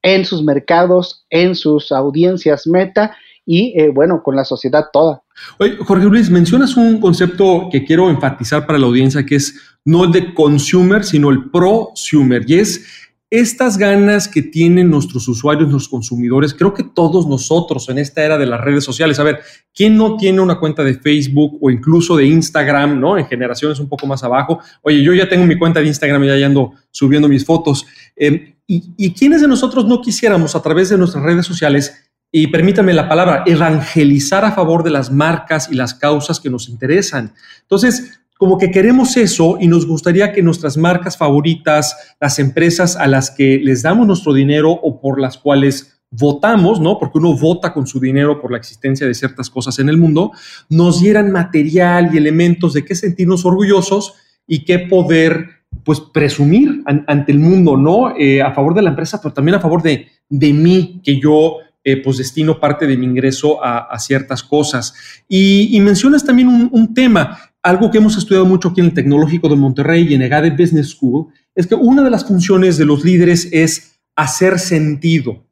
en 0.00 0.24
sus 0.24 0.44
mercados, 0.44 1.26
en 1.28 1.56
sus 1.56 1.90
audiencias 1.90 2.68
meta 2.68 3.16
y, 3.44 3.74
eh, 3.76 3.90
bueno, 3.92 4.22
con 4.22 4.36
la 4.36 4.44
sociedad 4.44 4.84
toda. 4.92 5.24
Oye, 5.58 5.76
Jorge 5.78 6.04
Luis, 6.04 6.30
mencionas 6.30 6.76
un 6.76 7.00
concepto 7.00 7.68
que 7.72 7.84
quiero 7.84 8.08
enfatizar 8.08 8.64
para 8.64 8.78
la 8.78 8.86
audiencia, 8.86 9.26
que 9.26 9.34
es 9.34 9.60
no 9.84 10.04
el 10.04 10.12
de 10.12 10.32
consumer, 10.32 11.02
sino 11.02 11.30
el 11.30 11.50
prosumer, 11.50 12.44
y 12.46 12.60
es 12.60 13.07
estas 13.30 13.76
ganas 13.76 14.26
que 14.26 14.42
tienen 14.42 14.90
nuestros 14.90 15.28
usuarios, 15.28 15.68
nuestros 15.68 15.90
consumidores, 15.90 16.54
creo 16.54 16.72
que 16.72 16.82
todos 16.82 17.26
nosotros 17.26 17.88
en 17.90 17.98
esta 17.98 18.24
era 18.24 18.38
de 18.38 18.46
las 18.46 18.60
redes 18.60 18.84
sociales, 18.84 19.18
a 19.18 19.22
ver, 19.22 19.40
¿quién 19.74 19.96
no 19.96 20.16
tiene 20.16 20.40
una 20.40 20.58
cuenta 20.58 20.82
de 20.82 20.94
Facebook 20.94 21.58
o 21.60 21.70
incluso 21.70 22.16
de 22.16 22.26
Instagram, 22.26 22.98
¿no? 22.98 23.18
En 23.18 23.26
generaciones 23.26 23.78
un 23.80 23.88
poco 23.88 24.06
más 24.06 24.24
abajo. 24.24 24.60
Oye, 24.82 25.02
yo 25.02 25.12
ya 25.12 25.28
tengo 25.28 25.44
mi 25.46 25.58
cuenta 25.58 25.80
de 25.80 25.86
Instagram 25.86 26.24
y 26.24 26.40
ya 26.40 26.46
ando 26.46 26.72
subiendo 26.90 27.28
mis 27.28 27.44
fotos. 27.44 27.86
Em, 28.16 28.54
y, 28.66 28.94
¿Y 28.96 29.12
quiénes 29.12 29.42
de 29.42 29.48
nosotros 29.48 29.86
no 29.86 30.00
quisiéramos 30.00 30.56
a 30.56 30.62
través 30.62 30.88
de 30.88 30.96
nuestras 30.96 31.22
redes 31.22 31.44
sociales 31.44 32.08
y 32.30 32.48
permítame 32.48 32.92
la 32.92 33.08
palabra, 33.08 33.42
evangelizar 33.46 34.44
a 34.44 34.52
favor 34.52 34.82
de 34.82 34.90
las 34.90 35.10
marcas 35.10 35.68
y 35.70 35.74
las 35.74 35.94
causas 35.94 36.40
que 36.40 36.50
nos 36.50 36.68
interesan. 36.68 37.32
Entonces, 37.62 38.20
como 38.38 38.56
que 38.56 38.70
queremos 38.70 39.16
eso 39.16 39.58
y 39.60 39.66
nos 39.66 39.86
gustaría 39.86 40.32
que 40.32 40.42
nuestras 40.42 40.76
marcas 40.76 41.18
favoritas, 41.18 42.14
las 42.20 42.38
empresas 42.38 42.96
a 42.96 43.08
las 43.08 43.32
que 43.32 43.60
les 43.62 43.82
damos 43.82 44.06
nuestro 44.06 44.32
dinero 44.32 44.70
o 44.70 45.00
por 45.00 45.20
las 45.20 45.36
cuales 45.36 46.00
votamos, 46.10 46.80
¿no? 46.80 46.98
Porque 46.98 47.18
uno 47.18 47.36
vota 47.36 47.74
con 47.74 47.86
su 47.86 48.00
dinero 48.00 48.40
por 48.40 48.52
la 48.52 48.58
existencia 48.58 49.06
de 49.06 49.14
ciertas 49.14 49.50
cosas 49.50 49.80
en 49.80 49.88
el 49.88 49.98
mundo, 49.98 50.30
nos 50.70 51.00
dieran 51.00 51.32
material 51.32 52.10
y 52.14 52.16
elementos 52.16 52.72
de 52.72 52.84
qué 52.84 52.94
sentirnos 52.94 53.44
orgullosos 53.44 54.14
y 54.46 54.64
qué 54.64 54.78
poder, 54.78 55.64
pues, 55.84 56.00
presumir 56.00 56.82
ante 56.86 57.32
el 57.32 57.40
mundo, 57.40 57.76
¿no? 57.76 58.16
Eh, 58.16 58.40
a 58.40 58.54
favor 58.54 58.72
de 58.72 58.82
la 58.82 58.90
empresa, 58.90 59.20
pero 59.20 59.34
también 59.34 59.56
a 59.56 59.60
favor 59.60 59.82
de, 59.82 60.06
de 60.30 60.52
mí, 60.52 61.02
que 61.04 61.20
yo 61.20 61.56
eh, 61.84 62.02
pues 62.02 62.18
destino 62.18 62.60
parte 62.60 62.86
de 62.86 62.98
mi 62.98 63.06
ingreso 63.06 63.64
a, 63.64 63.98
ciertas 63.98 64.42
cosas. 64.42 64.92
Y, 65.26 65.78
mencionas 65.80 66.22
también 66.22 66.68
un, 66.70 66.92
tema, 66.92 67.38
algo 67.62 67.90
que 67.90 67.98
hemos 67.98 68.16
estudiado 68.16 68.46
mucho 68.46 68.68
aquí 68.68 68.80
en 68.80 68.86
el 68.86 68.94
Tecnológico 68.94 69.48
de 69.48 69.56
Monterrey 69.56 70.06
y 70.08 70.14
en 70.14 70.22
EGADE 70.22 70.50
Business 70.50 70.90
School, 70.90 71.28
es 71.54 71.66
que 71.66 71.74
una 71.74 72.02
de 72.02 72.10
las 72.10 72.24
funciones 72.24 72.78
de 72.78 72.84
los 72.84 73.04
líderes 73.04 73.48
es 73.52 74.00
hacer 74.14 74.58
sentido. 74.58 75.44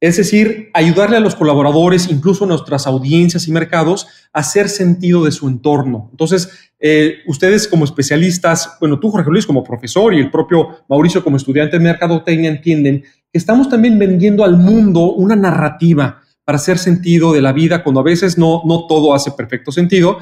Es 0.00 0.18
decir, 0.18 0.68
ayudarle 0.74 1.16
a 1.16 1.20
los 1.20 1.34
colaboradores, 1.34 2.10
incluso 2.10 2.44
a 2.44 2.48
nuestras 2.48 2.86
audiencias 2.86 3.48
y 3.48 3.52
mercados, 3.52 4.06
a 4.34 4.40
hacer 4.40 4.68
sentido 4.68 5.24
de 5.24 5.32
su 5.32 5.48
entorno. 5.48 6.08
Entonces, 6.10 6.50
eh, 6.78 7.20
ustedes 7.26 7.66
como 7.66 7.86
especialistas, 7.86 8.76
bueno, 8.80 9.00
tú 9.00 9.10
Jorge 9.10 9.30
Luis 9.30 9.46
como 9.46 9.64
profesor 9.64 10.12
y 10.12 10.20
el 10.20 10.30
propio 10.30 10.84
Mauricio 10.90 11.24
como 11.24 11.38
estudiante 11.38 11.78
de 11.78 11.84
mercadotecnia 11.84 12.50
entienden 12.50 13.02
que 13.02 13.38
estamos 13.38 13.70
también 13.70 13.98
vendiendo 13.98 14.44
al 14.44 14.58
mundo 14.58 15.12
una 15.12 15.36
narrativa 15.36 16.20
para 16.44 16.56
hacer 16.56 16.76
sentido 16.76 17.32
de 17.32 17.40
la 17.40 17.52
vida 17.52 17.82
cuando 17.82 18.00
a 18.00 18.04
veces 18.04 18.36
no, 18.36 18.60
no 18.66 18.86
todo 18.86 19.14
hace 19.14 19.30
perfecto 19.30 19.72
sentido, 19.72 20.18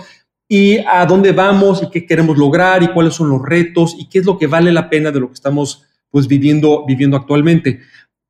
y 0.52 0.76
a 0.86 1.06
dónde 1.06 1.32
vamos 1.32 1.82
y 1.82 1.88
qué 1.88 2.04
queremos 2.04 2.36
lograr 2.36 2.82
y 2.82 2.88
cuáles 2.88 3.14
son 3.14 3.30
los 3.30 3.40
retos 3.40 3.96
y 3.98 4.06
qué 4.06 4.18
es 4.18 4.26
lo 4.26 4.36
que 4.36 4.46
vale 4.46 4.70
la 4.70 4.90
pena 4.90 5.10
de 5.10 5.18
lo 5.18 5.28
que 5.28 5.32
estamos 5.32 5.84
pues 6.10 6.28
viviendo, 6.28 6.84
viviendo 6.86 7.16
actualmente. 7.16 7.80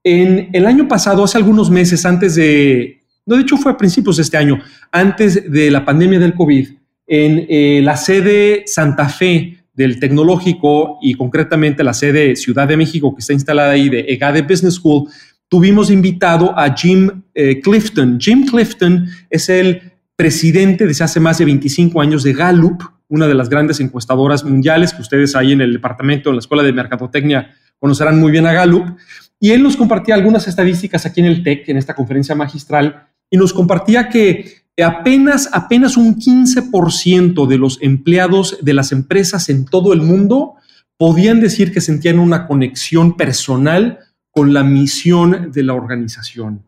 En 0.05 0.49
el 0.53 0.67
año 0.67 0.87
pasado, 0.87 1.25
hace 1.25 1.39
algunos 1.39 1.69
meses 1.69 2.07
antes 2.07 2.37
de, 2.37 3.01
no, 3.27 3.35
de 3.35 3.43
hecho 3.43 3.57
fue 3.57 3.73
a 3.73 3.77
principios 3.77 4.19
de 4.19 4.23
este 4.23 4.37
año, 4.37 4.61
antes 4.93 5.51
de 5.51 5.69
la 5.73 5.85
pandemia 5.85 6.21
del 6.21 6.35
COVID, 6.35 6.69
en 7.09 7.45
eh, 7.49 7.81
la 7.83 7.97
sede 7.97 8.63
Santa 8.67 9.09
Fe 9.09 9.59
del 9.75 9.99
Tecnológico 9.99 10.99
y 11.03 11.15
concretamente 11.15 11.83
la 11.83 11.93
sede 11.93 12.37
Ciudad 12.37 12.69
de 12.69 12.77
México 12.77 13.13
que 13.13 13.19
está 13.19 13.33
instalada 13.33 13.73
ahí 13.73 13.89
de 13.89 14.05
EGADE 14.07 14.43
Business 14.43 14.75
School, 14.75 15.09
tuvimos 15.49 15.91
invitado 15.91 16.57
a 16.57 16.73
Jim 16.73 17.25
eh, 17.35 17.61
Clifton. 17.61 18.21
Jim 18.21 18.47
Clifton 18.47 19.09
es 19.29 19.49
el 19.49 19.92
presidente 20.17 20.87
desde 20.87 21.05
hace 21.05 21.21
más 21.21 21.39
de 21.39 21.45
25 21.45 22.01
años 22.01 22.23
de 22.23 22.33
Gallup, 22.33 22.83
una 23.09 23.27
de 23.27 23.35
las 23.35 23.49
grandes 23.49 23.81
encuestadoras 23.81 24.45
mundiales 24.45 24.93
que 24.93 25.03
ustedes 25.03 25.37
ahí 25.37 25.53
en 25.53 25.61
el 25.61 25.73
departamento, 25.73 26.31
en 26.31 26.37
la 26.37 26.41
Escuela 26.41 26.63
de 26.63 26.73
Mercadotecnia, 26.73 27.55
conocerán 27.79 28.19
muy 28.19 28.31
bien 28.31 28.47
a 28.47 28.53
Gallup. 28.53 28.97
Y 29.39 29.51
él 29.51 29.63
nos 29.63 29.77
compartía 29.77 30.15
algunas 30.15 30.47
estadísticas 30.49 31.05
aquí 31.05 31.21
en 31.21 31.27
el 31.27 31.43
TEC, 31.43 31.69
en 31.69 31.77
esta 31.77 31.95
conferencia 31.95 32.35
magistral, 32.35 33.09
y 33.29 33.37
nos 33.37 33.53
compartía 33.53 34.09
que 34.09 34.63
apenas, 34.83 35.51
apenas 35.53 35.97
un 35.97 36.17
15% 36.17 37.47
de 37.47 37.59
los 37.59 37.79
empleados 37.83 38.59
de 38.63 38.75
las 38.75 38.93
empresas 38.93 39.49
en 39.49 39.65
todo 39.65 39.93
el 39.93 40.03
mundo 40.03 40.55
podían 40.97 41.41
decir 41.41 41.73
que 41.73 41.81
sentían 41.81 42.19
una 42.19 42.47
conexión 42.47 43.17
personal 43.17 43.99
con 44.31 44.55
la 44.55 44.63
misión 44.63 45.51
de 45.53 45.63
la 45.63 45.75
organización. 45.75 46.65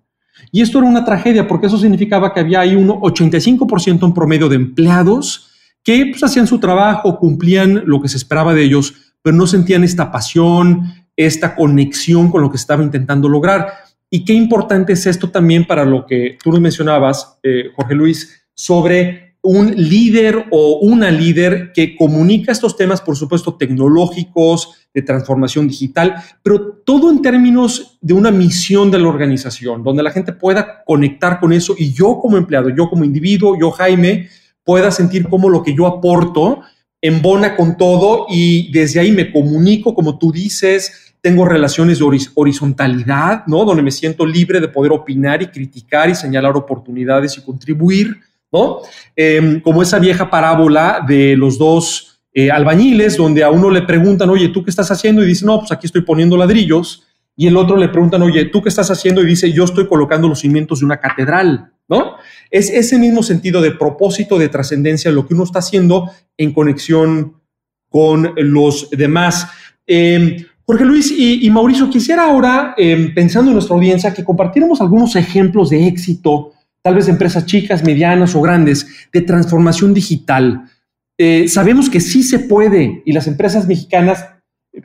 Y 0.53 0.63
esto 0.63 0.79
era 0.79 0.89
una 0.89 1.05
tragedia 1.05 1.47
porque 1.47 1.67
eso 1.67 1.79
significaba 1.79 2.33
que 2.33 2.41
había 2.41 2.61
ahí 2.61 2.75
un 2.75 2.89
85% 2.89 4.05
en 4.05 4.15
promedio 4.15 4.49
de 4.49 4.57
empleados 4.57 5.51
que 5.83 6.07
pues, 6.11 6.23
hacían 6.23 6.47
su 6.47 6.59
trabajo, 6.59 7.19
cumplían 7.19 7.83
lo 7.87 8.01
que 8.01 8.09
se 8.09 8.17
esperaba 8.17 8.55
de 8.55 8.65
ellos, 8.65 8.95
pero 9.23 9.37
no 9.37 9.47
sentían 9.47 9.85
esta 9.85 10.11
pasión, 10.11 10.95
esta 11.17 11.55
conexión 11.55 12.31
con 12.31 12.43
lo 12.43 12.51
que 12.51 12.57
estaba 12.57 12.83
intentando 12.83 13.29
lograr. 13.29 13.69
Y 14.11 14.25
qué 14.25 14.33
importante 14.33 14.93
es 14.93 15.07
esto 15.07 15.31
también 15.31 15.67
para 15.67 15.85
lo 15.85 16.07
que 16.07 16.39
tú 16.43 16.51
nos 16.51 16.61
mencionabas, 16.61 17.39
eh, 17.43 17.71
Jorge 17.75 17.95
Luis, 17.95 18.47
sobre 18.55 19.24
un 19.45 19.75
líder 19.77 20.47
o 20.51 20.79
una 20.79 21.11
líder 21.11 21.71
que 21.73 21.95
comunica 21.97 22.51
estos 22.51 22.77
temas, 22.77 23.01
por 23.01 23.15
supuesto, 23.15 23.55
tecnológicos, 23.55 24.89
de 24.95 25.03
transformación 25.03 25.67
digital, 25.67 26.15
pero 26.43 26.81
todo 26.85 27.11
en 27.11 27.21
términos 27.21 27.99
de 28.01 28.15
una 28.15 28.31
misión 28.31 28.93
de 28.93 29.01
la 29.01 29.09
organización, 29.09 29.83
donde 29.83 30.05
la 30.05 30.13
gente 30.13 30.33
pueda 30.33 30.85
conectar 30.85 31.41
con 31.41 31.53
eso 31.53 31.75
y 31.77 31.93
yo 31.93 32.19
como 32.23 32.37
empleado, 32.37 32.71
yo 32.71 32.89
como 32.89 33.05
individuo, 33.05 33.59
yo 33.61 33.73
Jaime, 33.73 34.29
pueda 34.63 34.91
sentir 34.93 35.29
cómo 35.29 35.51
lo 35.51 35.63
que 35.63 35.75
yo 35.75 35.87
aporto 35.87 36.61
embona 37.03 37.57
con 37.57 37.77
todo 37.77 38.27
y 38.31 38.73
desde 38.73 39.01
ahí 39.01 39.13
me 39.13 39.31
comunico, 39.31 39.95
como 39.95 40.17
tú 40.17 40.33
dices, 40.33 41.15
tengo 41.21 41.45
relaciones 41.45 41.99
de 41.99 42.07
horizontalidad, 42.35 43.47
¿no? 43.47 43.65
Donde 43.65 43.83
me 43.83 43.91
siento 43.91 44.25
libre 44.25 44.61
de 44.61 44.69
poder 44.69 44.93
opinar 44.93 45.43
y 45.43 45.49
criticar 45.49 46.09
y 46.09 46.15
señalar 46.15 46.57
oportunidades 46.57 47.37
y 47.37 47.43
contribuir, 47.43 48.21
¿no? 48.53 48.79
Em, 49.17 49.61
como 49.61 49.83
esa 49.83 49.99
vieja 49.99 50.31
parábola 50.31 51.05
de 51.07 51.37
los 51.37 51.59
dos 51.59 52.21
eh, 52.33 52.51
albañiles, 52.51 53.17
donde 53.17 53.45
a 53.45 53.51
uno 53.51 53.71
le 53.71 53.83
preguntan, 53.83 54.31
oye, 54.31 54.49
¿tú 54.49 54.65
qué 54.65 54.71
estás 54.71 54.91
haciendo? 54.91 55.23
Y 55.23 55.27
dice, 55.27 55.47
no, 55.47 55.61
pues 55.61 55.73
aquí 55.73 55.87
estoy 55.87 56.03
poniendo 56.03 56.37
ladrillos. 56.37 57.05
Y 57.37 57.47
el 57.47 57.57
otro 57.57 57.77
le 57.77 57.89
preguntan, 57.89 58.23
oye, 58.23 58.45
¿tú 58.47 58.63
qué 58.63 58.69
estás 58.69 58.91
haciendo? 58.91 59.23
Y 59.23 59.27
dice, 59.27 59.53
yo 59.53 59.65
estoy 59.65 59.87
colocando 59.89 60.29
los 60.29 60.41
cimientos 60.41 60.81
de 60.81 60.87
una 60.87 60.99
catedral. 60.99 61.73
¿no? 61.89 62.15
Es 62.51 62.71
ese 62.71 62.99
mismo 62.99 63.23
sentido 63.23 63.61
de 63.61 63.73
propósito, 63.73 64.39
de 64.39 64.49
trascendencia, 64.49 65.11
lo 65.11 65.27
que 65.27 65.35
uno 65.35 65.45
está 65.45 65.59
haciendo 65.59 66.11
en 66.37 66.53
conexión 66.53 67.41
con 67.89 68.33
los 68.37 68.91
demás. 68.91 69.47
Em, 69.87 70.45
Jorge 70.67 70.85
Luis 70.85 71.15
y, 71.17 71.49
Mauricio, 71.51 71.91
quisiera 71.91 72.25
ahora, 72.25 72.75
em, 72.79 73.13
pensando 73.15 73.51
en 73.51 73.55
nuestra 73.55 73.77
audiencia, 73.77 74.15
que 74.15 74.25
compartiéramos 74.25 74.81
algunos 74.81 75.15
ejemplos 75.15 75.71
de 75.71 75.87
éxito, 75.87 76.53
tal 76.85 76.95
vez 76.97 77.09
empresas 77.09 77.47
chicas, 77.47 77.83
medianas 77.83 78.35
o 78.35 78.43
grandes, 78.43 78.87
de 79.11 79.23
transformación 79.23 79.95
digital. 79.95 80.65
Eh, 81.17 81.49
sabemos 81.49 81.89
que 81.89 81.99
sí 81.99 82.23
se 82.23 82.41
puede 82.41 83.03
y 83.07 83.13
las 83.13 83.27
empresas 83.27 83.67
mexicanas 83.67 84.27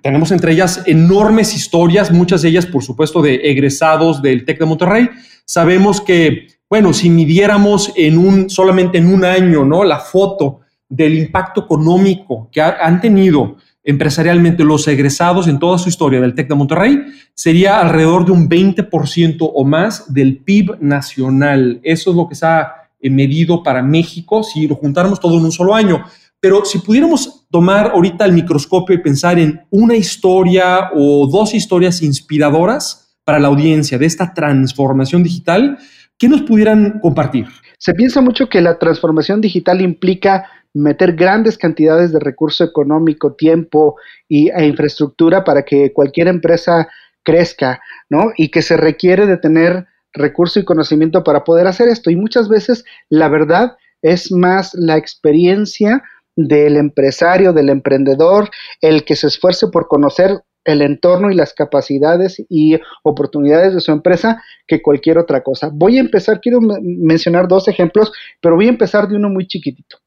tenemos 0.01 0.31
entre 0.31 0.53
ellas 0.53 0.83
enormes 0.85 1.53
historias, 1.53 2.09
muchas 2.09 2.41
de 2.41 2.49
ellas, 2.49 2.65
por 2.65 2.83
supuesto, 2.83 3.21
de 3.21 3.35
egresados 3.51 4.21
del 4.21 4.45
TEC 4.45 4.59
de 4.59 4.65
Monterrey. 4.65 5.09
Sabemos 5.43 5.99
que, 5.99 6.47
bueno, 6.69 6.93
si 6.93 7.09
midiéramos 7.09 7.91
en 7.97 8.17
un, 8.17 8.49
solamente 8.49 8.99
en 8.99 9.13
un 9.13 9.25
año, 9.25 9.65
¿no? 9.65 9.83
La 9.83 9.99
foto 9.99 10.61
del 10.87 11.17
impacto 11.17 11.65
económico 11.65 12.47
que 12.49 12.61
han 12.61 13.01
tenido 13.01 13.57
empresarialmente 13.89 14.63
los 14.63 14.87
egresados 14.87 15.47
en 15.47 15.57
toda 15.57 15.79
su 15.79 15.89
historia 15.89 16.21
del 16.21 16.35
TEC 16.35 16.47
de 16.49 16.55
Monterrey, 16.55 17.01
sería 17.33 17.79
alrededor 17.79 18.23
de 18.23 18.31
un 18.31 18.47
20% 18.47 19.37
o 19.39 19.65
más 19.65 20.13
del 20.13 20.37
PIB 20.37 20.77
nacional. 20.79 21.79
Eso 21.83 22.11
es 22.11 22.15
lo 22.15 22.27
que 22.29 22.35
se 22.35 22.45
ha 22.45 22.73
eh, 22.99 23.09
medido 23.09 23.63
para 23.63 23.81
México 23.81 24.43
si 24.43 24.67
lo 24.67 24.75
juntáramos 24.75 25.19
todo 25.19 25.39
en 25.39 25.45
un 25.45 25.51
solo 25.51 25.73
año. 25.73 26.03
Pero 26.39 26.65
si 26.65 26.77
pudiéramos 26.79 27.47
tomar 27.49 27.91
ahorita 27.91 28.25
el 28.25 28.33
microscopio 28.33 28.95
y 28.95 29.01
pensar 29.01 29.39
en 29.39 29.61
una 29.71 29.95
historia 29.95 30.91
o 30.95 31.27
dos 31.27 31.53
historias 31.55 32.01
inspiradoras 32.03 33.17
para 33.23 33.39
la 33.39 33.47
audiencia 33.47 33.97
de 33.97 34.05
esta 34.05 34.33
transformación 34.33 35.23
digital, 35.23 35.79
¿qué 36.17 36.29
nos 36.29 36.43
pudieran 36.43 36.99
compartir? 37.01 37.47
Se 37.79 37.93
piensa 37.93 38.21
mucho 38.21 38.49
que 38.49 38.61
la 38.61 38.77
transformación 38.77 39.41
digital 39.41 39.81
implica 39.81 40.45
meter 40.73 41.13
grandes 41.13 41.57
cantidades 41.57 42.11
de 42.11 42.19
recurso 42.19 42.63
económico, 42.63 43.33
tiempo 43.33 43.95
y, 44.27 44.49
e 44.49 44.65
infraestructura 44.65 45.43
para 45.43 45.63
que 45.63 45.93
cualquier 45.93 46.27
empresa 46.27 46.87
crezca, 47.23 47.81
¿no? 48.09 48.31
Y 48.37 48.49
que 48.49 48.61
se 48.61 48.77
requiere 48.77 49.25
de 49.25 49.37
tener 49.37 49.87
recurso 50.13 50.59
y 50.59 50.65
conocimiento 50.65 51.23
para 51.23 51.43
poder 51.43 51.67
hacer 51.67 51.87
esto. 51.87 52.09
Y 52.09 52.15
muchas 52.15 52.49
veces 52.49 52.85
la 53.09 53.29
verdad 53.29 53.77
es 54.01 54.31
más 54.31 54.73
la 54.73 54.97
experiencia 54.97 56.03
del 56.35 56.77
empresario, 56.77 57.53
del 57.53 57.69
emprendedor, 57.69 58.49
el 58.81 59.03
que 59.03 59.15
se 59.15 59.27
esfuerce 59.27 59.67
por 59.67 59.87
conocer 59.87 60.41
el 60.65 60.81
entorno 60.81 61.31
y 61.31 61.35
las 61.35 61.53
capacidades 61.53 62.43
y 62.49 62.79
oportunidades 63.03 63.73
de 63.73 63.81
su 63.81 63.91
empresa 63.91 64.43
que 64.67 64.81
cualquier 64.81 65.17
otra 65.17 65.41
cosa. 65.41 65.69
Voy 65.73 65.97
a 65.97 66.01
empezar, 66.01 66.39
quiero 66.41 66.59
mencionar 66.61 67.47
dos 67.47 67.67
ejemplos, 67.67 68.11
pero 68.41 68.55
voy 68.55 68.67
a 68.67 68.69
empezar 68.69 69.07
de 69.07 69.15
uno 69.15 69.29
muy 69.29 69.47
chiquitito. 69.47 69.98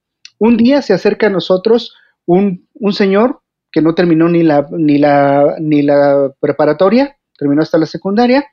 Un 0.42 0.56
día 0.56 0.82
se 0.82 0.92
acerca 0.92 1.28
a 1.28 1.30
nosotros 1.30 1.94
un, 2.26 2.66
un 2.74 2.92
señor 2.92 3.42
que 3.70 3.80
no 3.80 3.94
terminó 3.94 4.28
ni 4.28 4.42
la, 4.42 4.66
ni, 4.72 4.98
la, 4.98 5.54
ni 5.60 5.82
la 5.82 6.32
preparatoria, 6.40 7.16
terminó 7.38 7.62
hasta 7.62 7.78
la 7.78 7.86
secundaria, 7.86 8.44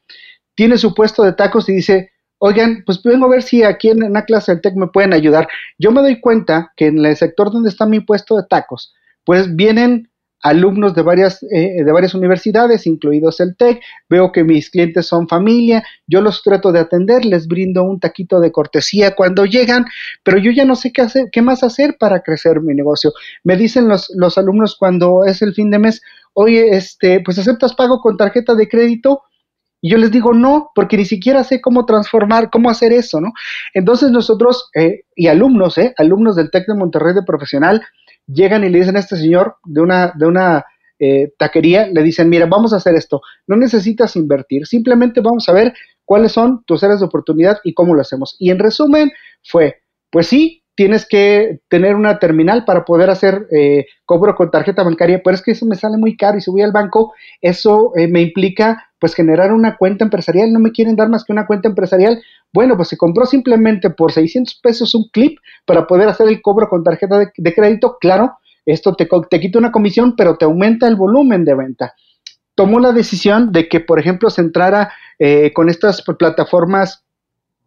tiene 0.53 0.77
su 0.77 0.93
puesto 0.93 1.23
de 1.23 1.33
tacos 1.33 1.67
y 1.67 1.73
dice, 1.73 2.11
oigan, 2.37 2.83
pues 2.85 3.01
vengo 3.01 3.25
a 3.25 3.29
ver 3.29 3.41
si 3.41 3.63
aquí 3.63 3.89
en 3.89 4.03
una 4.03 4.23
clase 4.25 4.51
del 4.51 4.61
TEC 4.61 4.75
me 4.75 4.89
pueden 4.89 5.13
ayudar. 5.13 5.47
Yo 5.79 5.91
me 5.91 6.01
doy 6.01 6.21
cuenta 6.21 6.71
que 6.77 6.85
en 6.85 7.03
el 7.03 7.17
sector 7.17 7.51
donde 7.51 7.69
está 7.69 7.87
mi 7.87 8.01
puesto 8.01 8.37
de 8.37 8.43
tacos, 8.47 8.93
pues 9.23 9.55
vienen 9.55 10.08
alumnos 10.41 10.95
de 10.95 11.01
varias, 11.01 11.43
eh, 11.43 11.83
de 11.83 11.91
varias 11.91 12.13
universidades, 12.13 12.87
incluidos 12.87 13.39
el 13.39 13.55
TEC, 13.55 13.81
veo 14.09 14.31
que 14.31 14.43
mis 14.43 14.69
clientes 14.69 15.05
son 15.05 15.27
familia, 15.27 15.83
yo 16.07 16.21
los 16.21 16.41
trato 16.43 16.71
de 16.71 16.79
atender, 16.79 17.25
les 17.25 17.47
brindo 17.47 17.83
un 17.83 17.99
taquito 17.99 18.39
de 18.39 18.51
cortesía 18.51 19.15
cuando 19.15 19.45
llegan, 19.45 19.85
pero 20.23 20.37
yo 20.37 20.51
ya 20.51 20.65
no 20.65 20.75
sé 20.75 20.91
qué 20.93 21.01
hacer, 21.01 21.29
qué 21.31 21.41
más 21.41 21.63
hacer 21.63 21.97
para 21.99 22.21
crecer 22.21 22.61
mi 22.61 22.73
negocio. 22.73 23.11
Me 23.43 23.57
dicen 23.57 23.87
los, 23.87 24.11
los 24.15 24.37
alumnos 24.37 24.75
cuando 24.77 25.25
es 25.25 25.41
el 25.41 25.53
fin 25.53 25.71
de 25.71 25.79
mes, 25.79 26.01
oye, 26.33 26.69
este, 26.75 27.21
pues 27.21 27.37
aceptas 27.37 27.73
pago 27.73 27.99
con 28.01 28.17
tarjeta 28.17 28.55
de 28.55 28.67
crédito, 28.67 29.23
y 29.81 29.91
yo 29.91 29.97
les 29.97 30.11
digo, 30.11 30.33
no, 30.33 30.71
porque 30.75 30.97
ni 30.97 31.05
siquiera 31.05 31.43
sé 31.43 31.61
cómo 31.61 31.85
transformar, 31.85 32.49
cómo 32.49 32.69
hacer 32.69 32.91
eso, 32.91 33.21
¿no? 33.21 33.31
Entonces 33.73 34.11
nosotros, 34.11 34.69
eh, 34.75 35.03
y 35.15 35.27
alumnos, 35.27 35.77
¿eh? 35.77 35.93
Alumnos 35.97 36.35
del 36.35 36.51
TEC 36.51 36.67
de 36.67 36.75
Monterrey 36.75 37.13
de 37.13 37.23
Profesional, 37.23 37.81
llegan 38.31 38.63
y 38.63 38.69
le 38.69 38.79
dicen 38.79 38.95
a 38.95 38.99
este 38.99 39.17
señor 39.17 39.55
de 39.65 39.81
una, 39.81 40.13
de 40.15 40.25
una 40.25 40.65
eh, 40.99 41.33
taquería, 41.37 41.87
le 41.87 42.03
dicen, 42.03 42.29
mira, 42.29 42.45
vamos 42.45 42.73
a 42.73 42.77
hacer 42.77 42.95
esto, 42.95 43.21
no 43.47 43.55
necesitas 43.55 44.15
invertir, 44.15 44.67
simplemente 44.67 45.21
vamos 45.21 45.47
a 45.49 45.53
ver 45.53 45.73
cuáles 46.05 46.31
son 46.31 46.63
tus 46.65 46.83
áreas 46.83 46.99
de 46.99 47.05
oportunidad 47.05 47.59
y 47.63 47.73
cómo 47.73 47.93
lo 47.93 48.01
hacemos. 48.01 48.35
Y 48.39 48.51
en 48.51 48.59
resumen, 48.59 49.11
fue, 49.43 49.81
pues 50.11 50.27
sí, 50.27 50.58
tienes 50.79 51.05
que 51.05 51.59
tener 51.67 51.93
una 51.93 52.19
terminal 52.19 52.63
para 52.63 52.85
poder 52.85 53.09
hacer 53.09 53.49
eh, 53.51 53.87
cobro 54.05 54.33
con 54.33 54.49
tarjeta 54.49 54.81
bancaria, 54.81 55.19
pero 55.21 55.35
es 55.35 55.41
que 55.41 55.51
eso 55.51 55.65
me 55.65 55.75
sale 55.75 55.97
muy 55.97 56.15
caro 56.15 56.37
y 56.37 56.41
si 56.41 56.49
voy 56.49 56.61
al 56.61 56.71
banco, 56.71 57.11
eso 57.41 57.91
eh, 57.97 58.07
me 58.07 58.21
implica 58.21 58.89
pues 58.97 59.13
generar 59.13 59.51
una 59.51 59.75
cuenta 59.75 60.05
empresarial, 60.05 60.53
no 60.53 60.61
me 60.61 60.71
quieren 60.71 60.95
dar 60.95 61.09
más 61.09 61.25
que 61.25 61.33
una 61.33 61.45
cuenta 61.45 61.67
empresarial. 61.67 62.23
Bueno, 62.53 62.77
pues 62.77 62.87
se 62.87 62.95
compró 62.95 63.25
simplemente 63.25 63.89
por 63.89 64.13
600 64.13 64.57
pesos 64.63 64.95
un 64.95 65.09
clip 65.11 65.39
para 65.65 65.85
poder 65.85 66.07
hacer 66.07 66.29
el 66.29 66.41
cobro 66.41 66.69
con 66.69 66.81
tarjeta 66.81 67.19
de, 67.19 67.53
crédito, 67.53 67.97
claro, 67.99 68.37
esto 68.65 68.95
te, 68.95 69.05
te 69.29 69.39
quita 69.41 69.59
una 69.59 69.73
comisión, 69.73 70.15
pero 70.15 70.37
te 70.37 70.45
aumenta 70.45 70.87
el 70.87 70.95
volumen 70.95 71.43
de 71.43 71.55
venta. 71.55 71.93
Tomó 72.55 72.79
la 72.79 72.93
decisión 72.93 73.51
de 73.51 73.67
que, 73.67 73.81
por 73.81 73.99
ejemplo, 73.99 74.29
se 74.29 74.39
entrara 74.39 74.93
eh, 75.17 75.51
con 75.51 75.67
estas 75.67 76.01
plataformas 76.03 77.03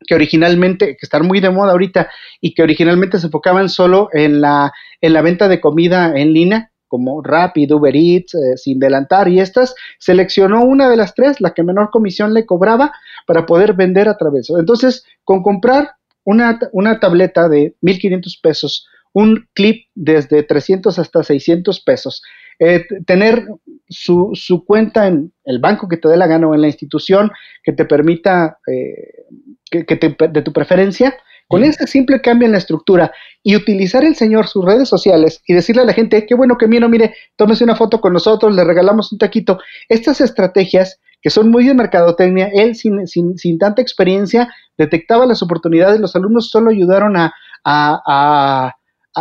que 0.07 0.15
originalmente, 0.15 0.97
que 0.97 1.07
están 1.07 1.27
muy 1.27 1.41
de 1.41 1.51
moda 1.51 1.73
ahorita 1.73 2.11
y 2.41 2.55
que 2.55 2.63
originalmente 2.63 3.19
se 3.19 3.27
enfocaban 3.27 3.69
solo 3.69 4.09
en 4.13 4.41
la, 4.41 4.73
en 5.01 5.13
la 5.13 5.23
venta 5.23 5.49
de 5.49 5.61
comida 5.61 6.13
en 6.15 6.33
línea, 6.33 6.71
como 6.89 7.23
Rapid, 7.23 7.73
Uber 7.73 7.97
Eats, 7.97 8.35
eh, 8.35 8.57
Sin 8.57 8.79
Delantar 8.79 9.27
y 9.29 9.41
estas, 9.41 9.75
seleccionó 9.99 10.63
una 10.63 10.91
de 10.91 10.97
las 10.97 11.15
tres, 11.15 11.41
la 11.41 11.55
que 11.55 11.63
menor 11.63 11.91
comisión 11.91 12.35
le 12.35 12.45
cobraba 12.45 12.93
para 13.27 13.47
poder 13.47 13.73
vender 13.73 14.09
a 14.09 14.19
través. 14.19 14.51
Entonces, 14.51 15.05
con 15.25 15.43
comprar 15.43 15.93
una, 16.25 16.59
una 16.73 17.01
tableta 17.01 17.49
de 17.49 17.75
1.500 17.81 18.41
pesos, 18.43 18.87
un 19.15 19.49
clip 19.55 19.87
desde 19.95 20.43
300 20.43 20.99
hasta 20.99 21.23
600 21.23 21.81
pesos, 21.81 22.23
eh, 22.59 22.85
tener 23.07 23.47
su, 23.93 24.31
su, 24.35 24.65
cuenta 24.65 25.07
en 25.07 25.33
el 25.45 25.59
banco 25.61 25.89
que 25.89 25.97
te 25.97 26.09
dé 26.09 26.17
la 26.17 26.27
gana 26.27 26.49
o 26.49 26.55
en 26.55 26.63
la 26.63 26.67
institución 26.67 27.31
que 27.63 27.73
te 27.73 27.85
permita 27.85 28.59
eh, 28.67 29.27
que, 29.71 30.17
de 30.29 30.43
tu 30.43 30.53
preferencia, 30.53 31.15
con 31.49 31.65
ese 31.65 31.87
simple 31.87 32.21
cambio 32.21 32.47
en 32.47 32.53
la 32.53 32.59
estructura 32.59 33.13
y 33.43 33.57
utilizar 33.57 34.05
el 34.05 34.17
señor 34.17 34.47
sus 34.47 34.65
redes 34.65 34.89
sociales 34.89 35.43
y 35.47 35.55
decirle 35.55 35.83
a 35.83 35.85
la 35.85 35.93
gente, 35.93 36.27
qué 36.27 36.35
bueno 36.35 36.57
que 36.57 36.67
miro, 36.67 36.89
mire, 36.89 37.15
tómese 37.37 37.65
una 37.65 37.77
foto 37.77 38.01
con 38.01 38.13
nosotros, 38.13 38.55
le 38.55 38.65
regalamos 38.65 39.13
un 39.13 39.19
taquito. 39.19 39.59
Estas 39.89 40.21
estrategias 40.21 41.01
que 41.21 41.31
son 41.31 41.51
muy 41.51 41.67
de 41.67 41.75
mercadotecnia, 41.75 42.51
él 42.53 42.75
sin, 42.75 43.07
sin, 43.07 43.39
sin 43.39 43.59
tanta 43.59 43.81
experiencia 43.81 44.53
detectaba 44.77 45.25
las 45.25 45.43
oportunidades, 45.43 46.01
los 46.01 46.17
alumnos 46.17 46.51
solo 46.51 46.71
ayudaron 46.71 47.17
a, 47.17 47.33
a, 47.65 48.75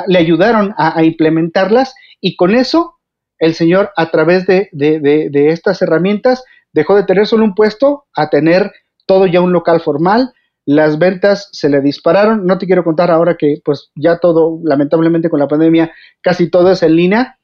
le 0.07 0.19
ayudaron 0.19 0.73
a, 0.77 1.03
implementarlas 1.03 1.93
y 2.19 2.35
con 2.35 2.55
eso 2.55 2.99
el 3.41 3.55
señor 3.55 3.89
a 3.97 4.11
través 4.11 4.45
de, 4.45 4.69
estas 5.33 5.81
herramientas 5.81 6.43
dejó 6.73 6.95
de 6.95 7.03
tener 7.03 7.25
solo 7.25 7.43
un 7.43 7.55
puesto 7.55 8.05
a 8.15 8.29
tener 8.29 8.71
todo 9.07 9.25
ya 9.25 9.41
un 9.41 9.51
local 9.51 9.81
formal, 9.81 10.31
las 10.63 10.99
ventas 10.99 11.49
se 11.51 11.67
le 11.67 11.81
dispararon. 11.81 12.45
No 12.45 12.59
te 12.59 12.67
quiero 12.67 12.83
contar 12.83 13.09
ahora 13.09 13.35
que 13.37 13.55
pues 13.65 13.89
ya 13.95 14.19
todo, 14.19 14.59
lamentablemente 14.63 15.29
con 15.29 15.39
la 15.39 15.47
pandemia, 15.47 15.91
casi 16.21 16.51
todo 16.51 16.71
es 16.71 16.83
en 16.83 16.95
línea. 16.95 17.39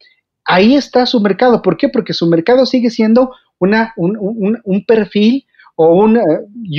Ahí 0.46 0.76
está 0.76 1.08
su 1.08 1.20
mercado. 1.20 1.64
¿Por 1.64 1.78
qué? 1.78 1.90
Porque 1.90 2.14
su 2.14 2.28
mercado 2.28 2.68
sigue 2.68 2.92
siendo 2.92 3.32
una, 3.58 3.94
un, 3.98 4.86
perfil 4.86 5.48
o 5.76 5.96
un 5.96 6.18
eh, 6.18 6.22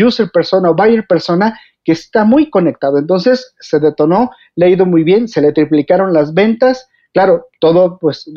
user 0.00 0.31
persona 0.33 0.70
o 0.70 0.76
buyer 0.76 1.09
persona 1.09 1.59
que 1.85 1.90
está 1.90 2.24
muy 2.24 2.50
conectado. 2.50 2.98
Entonces 2.98 3.52
se 3.59 3.81
detonó, 3.81 4.31
le 4.54 4.66
ha 4.66 4.68
ido 4.68 4.87
muy 4.87 5.02
bien, 5.02 5.26
se 5.26 5.40
le 5.40 5.52
triplicaron 5.52 6.12
las 6.12 6.35
ventas 6.35 6.88
Claro, 7.12 7.47
todo 7.59 7.99
pues 7.99 8.31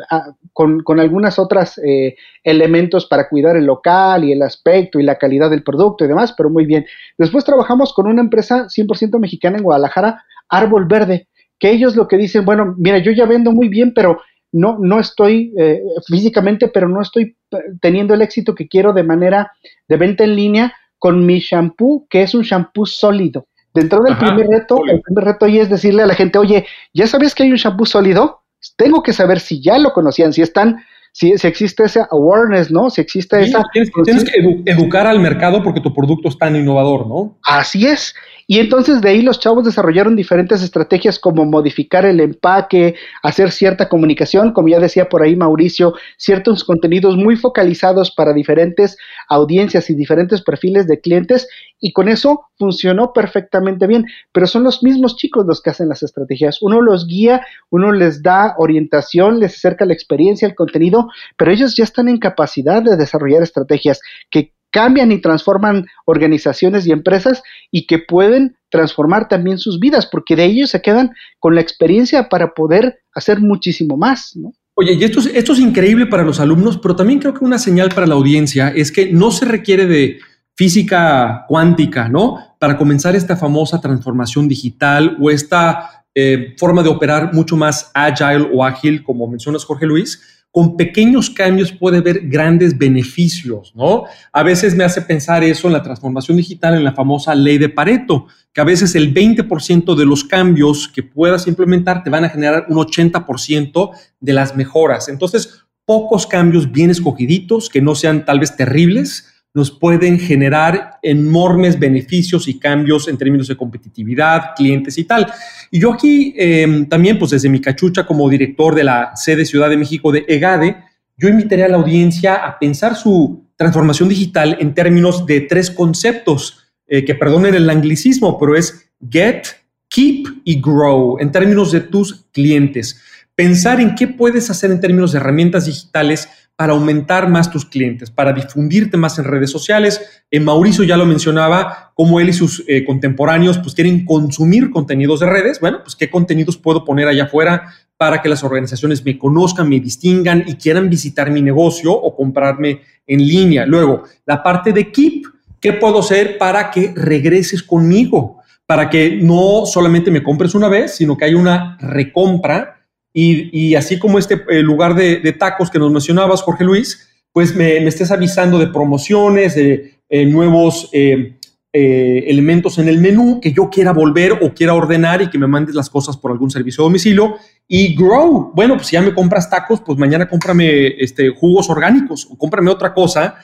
con, 0.54 0.82
con, 0.82 1.00
algunas 1.00 1.38
otras 1.38 1.78
eh, 1.80 2.16
elementos 2.44 3.06
para 3.06 3.28
cuidar 3.28 3.58
el 3.58 3.66
local 3.66 4.24
y 4.24 4.32
el 4.32 4.42
aspecto 4.42 5.00
y 5.00 5.04
la 5.04 5.18
calidad 5.18 5.50
del 5.50 5.64
producto 5.64 6.06
y 6.06 6.08
demás, 6.08 6.34
pero 6.38 6.50
muy 6.50 6.66
bien. 6.66 6.86
Después 7.18 7.44
trabajamos 7.44 7.94
con 7.94 8.08
una 8.08 8.22
empresa 8.22 8.68
100% 8.68 9.20
mexicana 9.20 9.58
en 9.58 9.64
Guadalajara, 9.64 10.24
Árbol 10.50 10.86
Verde, 10.86 11.28
que 11.60 11.70
ellos 11.70 11.96
lo 11.96 12.08
que 12.08 12.18
dicen, 12.18 12.46
bueno, 12.46 12.74
mira, 12.78 12.98
yo 13.00 13.12
ya 13.12 13.26
vendo 13.26 13.52
muy 13.52 13.68
bien, 13.68 13.94
pero 13.94 14.20
no, 14.52 14.78
no 14.80 15.00
estoy 15.00 15.54
eh, 15.58 15.82
físicamente, 16.08 16.68
pero 16.70 16.88
no 16.88 17.02
estoy 17.02 17.36
eh, 17.52 17.58
teniendo 17.82 18.14
el 18.14 18.22
éxito 18.22 18.56
que 18.56 18.68
quiero 18.68 18.94
de 18.94 19.04
manera 19.04 19.52
de 19.88 19.98
venta 19.98 20.24
en 20.24 20.36
línea 20.36 20.74
con 20.98 21.26
mi 21.26 21.40
shampoo, 21.40 22.08
que 22.10 22.24
es 22.24 22.34
un 22.34 22.44
shampoo 22.44 22.86
sólido. 22.86 23.48
Dentro 23.74 24.04
del 24.04 24.18
primer 24.18 24.48
reto, 24.48 24.84
el 24.86 25.02
primer 25.02 25.24
reto 25.24 25.46
ahí 25.46 25.60
es 25.60 25.70
decirle 25.70 26.04
a 26.04 26.06
la 26.06 26.14
gente, 26.14 26.38
oye, 26.38 26.66
¿ya 26.94 27.08
sabes 27.08 27.34
que 27.34 27.44
hay 27.44 27.52
un 27.52 27.58
shampoo 27.58 27.86
sólido? 27.86 28.41
Tengo 28.76 29.04
que 29.04 29.14
saber 29.14 29.40
si 29.40 29.62
ya 29.62 29.78
lo 29.78 29.94
conocían, 29.94 30.34
si 30.34 30.42
están 30.42 30.84
si, 31.14 31.34
existe 31.44 31.84
esa 31.84 32.08
awareness, 32.12 32.72
¿no? 32.72 32.90
Si 32.90 33.02
existe 33.02 33.42
esa... 33.42 33.64
Tienes, 33.74 34.24
que 34.24 34.64
educar 34.66 35.08
al 35.08 35.20
mercado 35.20 35.62
porque 35.62 35.82
tu 35.82 35.94
producto 35.94 36.30
es 36.30 36.38
tan 36.38 36.56
innovador, 36.56 37.08
¿no? 37.08 37.38
Así 37.44 37.86
es. 37.86 38.16
Y 38.48 38.60
entonces 38.60 39.02
de 39.02 39.10
ahí 39.10 39.22
los 39.22 39.40
chavos 39.40 39.64
desarrollaron 39.64 40.16
diferentes 40.16 40.62
estrategias 40.62 41.20
como 41.20 41.46
modificar 41.46 42.06
el 42.06 42.20
empaque, 42.20 42.96
hacer 43.24 43.52
cierta 43.52 43.88
comunicación, 43.88 44.52
como 44.52 44.70
ya 44.70 44.80
decía 44.80 45.10
por 45.10 45.22
ahí 45.22 45.36
Mauricio, 45.36 45.94
ciertos 46.18 46.64
contenidos 46.64 47.18
muy 47.18 47.36
focalizados 47.36 48.12
para 48.12 48.34
diferentes 48.34 48.98
audiencias 49.30 49.90
y 49.90 49.96
diferentes 49.96 50.42
perfiles 50.42 50.88
de 50.88 51.00
clientes 51.00 51.48
y 51.82 51.92
con 51.92 52.08
eso 52.08 52.46
funcionó 52.58 53.12
perfectamente 53.12 53.88
bien. 53.88 54.06
Pero 54.32 54.48
son 54.48 54.64
los 54.64 54.84
mismos 54.84 55.18
chicos 55.18 55.46
los 55.46 55.62
que 55.62 55.72
hacen 55.72 55.90
las 55.90 56.04
estrategias. 56.04 56.62
Uno 56.62 56.80
los 56.80 57.08
guía, 57.08 57.46
uno 57.70 57.92
les 57.92 58.22
da 58.22 58.56
orientación, 58.58 59.40
les 59.40 59.56
acerca 59.56 59.86
la 59.86 59.94
experiencia, 59.94 60.48
el 60.48 60.56
contenido, 60.56 61.10
pero 61.38 61.52
ellos 61.52 61.76
ya 61.76 61.84
están 61.84 62.08
en 62.08 62.20
capacidad 62.20 62.82
de 62.82 62.96
desarrollar 62.96 63.44
estrategias 63.44 64.00
que 64.30 64.54
cambian 64.72 65.12
y 65.12 65.20
transforman 65.20 65.86
organizaciones 66.06 66.88
y 66.88 66.92
empresas 66.92 67.44
y 67.72 67.88
que 67.88 68.00
pueden 68.00 68.56
transformar 68.70 69.28
también 69.28 69.58
sus 69.58 69.80
vidas, 69.80 70.08
porque 70.10 70.38
de 70.38 70.46
ellos 70.46 70.70
se 70.70 70.82
quedan 70.82 71.12
con 71.40 71.56
la 71.56 71.62
experiencia 71.62 72.30
para 72.30 72.54
poder 72.54 73.00
hacer 73.14 73.42
muchísimo 73.42 73.98
más, 73.98 74.32
¿no? 74.36 74.54
Oye, 74.76 74.94
y 74.94 75.04
esto 75.04 75.20
es, 75.20 75.26
esto 75.28 75.52
es 75.52 75.60
increíble 75.60 76.06
para 76.06 76.24
los 76.24 76.40
alumnos, 76.40 76.80
pero 76.82 76.96
también 76.96 77.20
creo 77.20 77.34
que 77.34 77.44
una 77.44 77.60
señal 77.60 77.90
para 77.90 78.08
la 78.08 78.16
audiencia 78.16 78.70
es 78.70 78.92
que 78.92 79.12
no 79.12 79.32
se 79.32 79.46
requiere 79.46 79.86
de 79.86 80.20
física 80.62 81.44
cuántica, 81.48 82.08
¿no? 82.08 82.38
Para 82.60 82.78
comenzar 82.78 83.16
esta 83.16 83.36
famosa 83.36 83.82
transformación 83.82 84.48
digital 84.48 85.18
o 85.20 85.32
esta 85.32 86.06
eh, 86.14 86.54
forma 86.56 86.84
de 86.84 86.90
operar 86.90 87.34
mucho 87.34 87.58
más 87.58 87.90
agile 87.96 88.48
o 88.54 88.64
ágil, 88.64 89.04
como 89.04 89.26
mencionas 89.26 89.66
Jorge 89.66 89.88
Luis, 89.88 90.22
con 90.52 90.78
pequeños 90.78 91.32
cambios 91.32 91.72
puede 91.72 91.98
haber 91.98 92.28
grandes 92.30 92.78
beneficios, 92.78 93.74
¿no? 93.76 94.04
A 94.32 94.44
veces 94.44 94.76
me 94.76 94.84
hace 94.84 95.02
pensar 95.02 95.44
eso 95.44 95.66
en 95.66 95.74
la 95.74 95.82
transformación 95.82 96.38
digital, 96.38 96.76
en 96.76 96.84
la 96.84 96.94
famosa 96.94 97.34
ley 97.34 97.58
de 97.58 97.70
Pareto, 97.70 98.28
que 98.54 98.62
a 98.62 98.66
veces 98.66 98.94
el 98.94 99.12
20% 99.16 99.96
de 99.96 100.06
los 100.06 100.24
cambios 100.24 100.88
que 100.88 101.02
puedas 101.02 101.48
implementar 101.48 102.04
te 102.04 102.12
van 102.12 102.26
a 102.26 102.30
generar 102.30 102.68
un 102.70 102.78
80% 102.78 103.90
de 104.20 104.34
las 104.34 104.56
mejoras. 104.56 105.10
Entonces, 105.10 105.64
pocos 105.88 106.28
cambios 106.28 106.72
bien 106.72 106.92
escogiditos, 106.92 107.68
que 107.68 107.82
no 107.82 107.96
sean 107.96 108.26
tal 108.26 108.40
vez 108.40 108.56
terribles, 108.56 109.26
nos 109.54 109.72
pueden 109.72 110.18
generar 110.18 111.00
enormes 111.02 111.78
beneficios 111.78 112.48
y 112.48 112.58
cambios 112.58 113.08
en 113.08 113.18
términos 113.18 113.48
de 113.48 113.58
competitividad, 113.58 114.56
clientes 114.56 114.98
y 114.98 115.04
tal. 115.04 115.28
Y 115.70 115.80
yo 115.80 115.94
aquí 115.94 116.34
em, 116.38 116.88
también, 116.88 117.20
pues 117.20 117.32
desde 117.32 117.50
mi 117.50 117.60
cachucha 117.60 118.06
como 118.06 118.30
director 118.30 118.76
de 118.76 118.86
la 118.86 119.16
sede 119.16 119.46
Ciudad 119.46 119.70
de 119.70 119.78
México 119.78 120.12
de 120.12 120.26
EGADE, 120.28 120.78
yo 121.18 121.30
invitaría 121.30 121.66
a 121.66 121.70
la 121.70 121.78
audiencia 121.78 122.36
a 122.36 122.58
pensar 122.58 122.96
su 122.96 123.46
transformación 123.56 124.10
digital 124.10 124.58
en 124.60 124.74
términos 124.74 125.26
de 125.26 125.42
tres 125.42 125.70
conceptos, 125.70 126.72
eh, 126.88 127.06
que 127.06 127.16
perdonen 127.16 127.54
el 127.54 127.70
anglicismo, 127.70 128.40
pero 128.40 128.56
es 128.56 128.92
get, 129.08 129.48
keep 129.88 130.26
y 130.46 130.60
grow, 130.60 131.18
en 131.20 131.32
términos 131.32 131.72
de 131.72 131.82
tus 131.82 132.26
clientes. 132.32 133.00
Pensar 133.36 133.80
en 133.80 133.96
qué 133.96 134.08
puedes 134.08 134.50
hacer 134.50 134.72
en 134.72 134.80
términos 134.80 135.12
de 135.12 135.20
herramientas 135.20 135.66
digitales 135.66 136.28
para 136.62 136.74
aumentar 136.74 137.28
más 137.28 137.50
tus 137.50 137.66
clientes, 137.66 138.12
para 138.12 138.34
difundirte 138.34 138.96
más 138.96 139.18
en 139.18 139.26
redes 139.26 139.50
sociales. 139.50 140.24
En 140.30 140.46
Mauricio 140.46 140.84
ya 140.84 140.96
lo 140.96 141.08
mencionaba, 141.08 141.92
como 141.96 142.20
él 142.20 142.30
y 142.30 142.34
sus 142.34 142.64
eh, 142.68 142.86
contemporáneos 142.86 143.58
pues 143.58 143.74
quieren 143.74 144.06
consumir 144.06 144.70
contenidos 144.70 145.22
de 145.22 145.26
redes. 145.26 145.60
Bueno, 145.60 145.80
pues 145.82 145.96
qué 145.96 146.12
contenidos 146.12 146.58
puedo 146.58 146.86
poner 146.86 147.08
allá 147.08 147.24
afuera 147.24 147.74
para 147.98 148.22
que 148.22 148.30
las 148.30 148.44
organizaciones 148.44 149.04
me 149.04 149.18
conozcan, 149.18 149.70
me 149.70 149.80
distingan 149.80 150.44
y 150.46 150.54
quieran 150.54 150.88
visitar 150.88 151.32
mi 151.32 151.42
negocio 151.42 151.94
o 151.94 152.16
comprarme 152.16 152.82
en 153.08 153.28
línea. 153.28 153.66
Luego, 153.66 154.04
la 154.28 154.44
parte 154.44 154.72
de 154.72 154.92
Keep, 154.92 155.24
¿qué 155.60 155.74
puedo 155.74 156.02
hacer 156.02 156.38
para 156.38 156.70
que 156.70 156.94
regreses 156.96 157.64
conmigo? 157.64 158.38
Para 158.68 158.88
que 158.88 159.18
no 159.20 159.66
solamente 159.66 160.12
me 160.12 160.22
compres 160.22 160.54
una 160.54 160.68
vez, 160.68 160.94
sino 160.94 161.18
que 161.18 161.26
haya 161.26 161.38
una 161.38 161.80
recompra 161.82 162.81
y, 163.14 163.76
así 163.76 164.00
como 164.00 164.20
este 164.20 164.42
eh, 164.50 164.62
lugar 164.62 164.96
de, 164.96 165.20
tacos 165.34 165.70
que 165.70 165.80
nos 165.80 165.92
mencionabas, 165.92 166.42
Jorge 166.42 166.64
Luis, 166.64 167.10
pues 167.34 167.56
me, 167.56 167.86
estés 167.86 168.12
avisando 168.12 168.58
de 168.58 168.68
promociones, 168.68 169.56
de 169.56 169.96
eh, 170.10 170.26
nuevos 170.26 170.90
eh, 170.94 171.38
elementos 171.74 172.78
en 172.78 172.88
el 172.88 173.00
menú 173.00 173.40
que 173.42 173.54
yo 173.54 173.70
quiera 173.70 173.92
volver 173.92 174.34
o 174.42 174.54
quiera 174.54 174.74
ordenar 174.74 175.22
y 175.22 175.30
que 175.30 175.38
me 175.38 175.48
mandes 175.48 175.76
las 175.76 175.90
cosas 175.90 176.18
por 176.18 176.32
algún 176.32 176.52
servicio 176.52 176.84
de 176.84 176.90
domicilio. 176.90 177.36
Y 177.68 177.96
grow, 177.96 178.52
bueno, 178.54 178.76
pues 178.76 178.88
si 178.88 178.94
ya 178.94 179.02
me 179.02 179.14
compras 179.14 179.50
tacos, 179.50 179.82
pues 179.82 179.98
mañana 179.98 180.28
cómprame 180.28 180.88
este, 181.02 181.30
jugos 181.30 181.70
orgánicos 181.70 182.28
o 182.30 182.38
cómprame 182.38 182.70
otra 182.70 182.94
cosa 182.94 183.36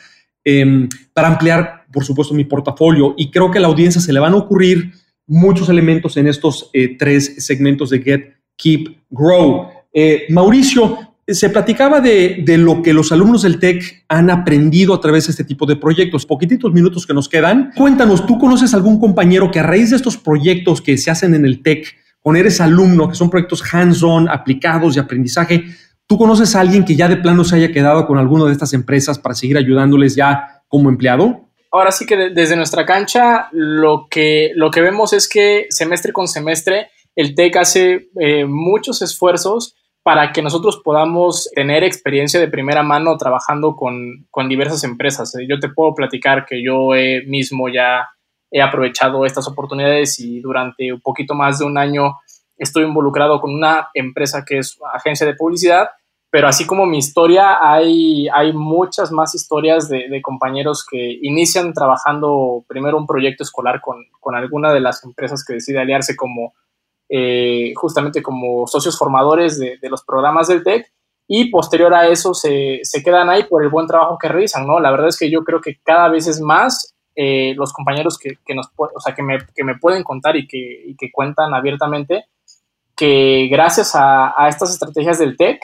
em, 0.44 0.88
para 1.14 1.30
ampliar, 1.30 1.86
por 1.92 2.06
supuesto, 2.06 2.34
mi 2.34 2.46
portafolio. 2.46 3.16
Y 3.18 3.32
creo 3.32 3.52
que 3.52 3.58
a 3.58 3.62
la 3.62 3.68
audiencia 3.68 4.00
se 4.00 4.14
le 4.14 4.20
van 4.20 4.34
a 4.34 4.38
ocurrir 4.38 4.92
muchos 5.26 5.68
elementos 5.68 6.16
en 6.16 6.28
estos 6.28 6.72
tres 6.98 7.46
segmentos 7.46 7.90
de 7.90 8.02
Get 8.02 8.37
Keep 8.58 9.04
Grow. 9.10 9.70
Eh, 9.94 10.26
Mauricio, 10.30 11.08
se 11.28 11.50
platicaba 11.50 12.00
de, 12.00 12.44
lo 12.58 12.82
que 12.82 12.94
los 12.94 13.12
alumnos 13.12 13.42
del 13.42 13.60
TEC 13.60 14.06
han 14.08 14.30
aprendido 14.30 14.94
a 14.94 15.02
través 15.02 15.28
de 15.28 15.32
este 15.32 15.44
tipo 15.44 15.66
de 15.66 15.76
proyectos. 15.76 16.26
Poquititos 16.26 16.72
minutos 16.72 17.06
que 17.06 17.14
nos 17.14 17.28
quedan. 17.28 17.72
Cuéntanos, 17.76 18.26
¿tú 18.26 18.38
conoces 18.38 18.74
algún 18.74 19.00
compañero 19.00 19.52
que 19.52 19.60
a 19.60 19.64
raíz 19.64 19.90
de 19.90 19.98
estos 19.98 20.18
proyectos 20.18 20.82
que 20.82 20.98
se 20.98 21.12
hacen 21.12 21.36
en 21.36 21.46
el 21.46 21.62
TEC, 21.62 21.96
con 22.22 22.38
eres 22.38 22.62
alumno, 22.62 23.10
que 23.10 23.16
son 23.16 23.30
proyectos 23.30 23.62
hands-on, 23.74 24.30
aplicados 24.30 24.96
de 24.96 25.02
aprendizaje, 25.02 25.66
¿tú 26.06 26.18
conoces 26.18 26.56
a 26.56 26.62
alguien 26.62 26.86
que 26.86 26.96
ya 26.96 27.10
de 27.10 27.18
plano 27.18 27.44
se 27.44 27.58
haya 27.58 27.74
quedado 27.74 28.08
con 28.08 28.18
alguna 28.18 28.46
de 28.46 28.54
estas 28.54 28.74
empresas 28.74 29.20
para 29.20 29.36
seguir 29.36 29.58
ayudándoles 29.58 30.16
ya 30.16 30.64
como 30.70 30.90
empleado? 30.90 31.50
Ahora 31.72 31.92
sí 31.92 32.06
que 32.06 32.30
desde 32.30 32.56
nuestra 32.56 32.86
cancha 32.86 33.50
lo 33.52 34.08
que, 34.10 34.52
lo 34.56 34.72
que 34.72 34.80
vemos 34.80 35.12
es 35.12 35.28
que 35.28 35.68
semestre 35.70 36.14
con 36.14 36.30
semestre 36.30 36.88
el 37.18 37.34
TEC 37.34 37.58
hace 37.58 38.10
eh, 38.20 38.46
muchos 38.46 39.02
esfuerzos 39.02 39.76
para 40.04 40.32
que 40.32 40.44
nosotros 40.44 40.80
podamos 40.84 41.50
tener 41.54 41.84
experiencia 41.84 42.40
de 42.40 42.48
primera 42.48 42.84
mano 42.84 43.18
trabajando 43.18 43.76
con, 43.76 44.28
diversas 44.48 44.84
empresas. 44.84 45.36
Eh, 45.36 45.48
yo 45.50 45.60
te 45.60 45.70
puedo 45.70 45.96
platicar 45.96 46.46
que 46.46 46.64
yo 46.64 46.92
mismo 47.26 47.70
ya 47.70 48.08
he 48.52 48.62
aprovechado 48.62 49.26
estas 49.26 49.48
oportunidades 49.48 50.20
y 50.20 50.40
durante 50.42 50.94
un 50.94 51.02
poquito 51.02 51.34
más 51.34 51.58
de 51.58 51.66
un 51.66 51.80
año 51.80 52.20
estoy 52.56 52.84
involucrado 52.84 53.42
con 53.42 53.54
una 53.54 53.90
empresa 53.96 54.46
que 54.46 54.60
es 54.60 54.78
agencia 54.94 55.26
de 55.26 55.34
publicidad, 55.34 55.90
pero 56.30 56.48
así 56.48 56.68
como 56.68 56.86
mi 56.86 57.00
historia, 57.00 57.58
hay, 57.60 58.28
hay 58.30 58.54
muchas 58.54 59.12
más 59.12 59.34
historias 59.34 59.90
de, 59.90 60.22
compañeros 60.22 60.86
que 60.86 61.18
inician 61.24 61.74
trabajando 61.74 62.64
primero 62.68 62.98
un 62.98 63.08
proyecto 63.08 63.44
escolar 63.44 63.82
con, 63.82 64.06
con 64.20 64.36
alguna 64.36 64.72
de 64.72 64.82
las 64.82 65.04
empresas 65.04 65.44
que 65.44 65.54
decide 65.54 65.80
aliarse 65.80 66.16
como 66.16 66.54
eh, 67.10 67.74
justamente 67.76 68.22
como 68.22 68.68
socios 68.68 68.98
formadores 68.98 69.58
de, 69.60 69.80
los 69.90 70.04
programas 70.04 70.48
del 70.48 70.64
TEC 70.64 70.92
y 71.28 71.50
posterior 71.50 71.94
a 71.94 72.08
eso 72.08 72.34
se, 72.34 72.82
quedan 73.04 73.30
ahí 73.30 73.44
por 73.44 73.64
el 73.64 73.70
buen 73.70 73.88
trabajo 73.88 74.18
que 74.18 74.28
realizan, 74.28 74.68
¿no? 74.68 74.80
La 74.80 74.92
verdad 74.92 75.10
es 75.10 75.18
que 75.18 75.30
yo 75.30 75.44
creo 75.44 75.62
que 75.62 75.80
cada 75.84 76.10
vez 76.10 76.28
es 76.28 76.42
más 76.42 76.96
eh, 77.16 77.54
los 77.56 77.74
compañeros 77.74 78.18
que, 78.18 78.38
nos, 78.54 78.68
o 78.78 79.00
sea, 79.00 79.16
que, 79.16 79.24
me, 79.24 79.40
pueden 79.80 80.04
contar 80.04 80.36
y 80.36 80.48
que, 80.48 80.96
que 80.98 81.12
cuentan 81.12 81.54
abiertamente 81.54 82.26
que 82.96 83.48
gracias 83.50 83.92
a, 83.94 84.34
estas 84.50 84.72
estrategias 84.72 85.20
del 85.20 85.38
TEC 85.38 85.62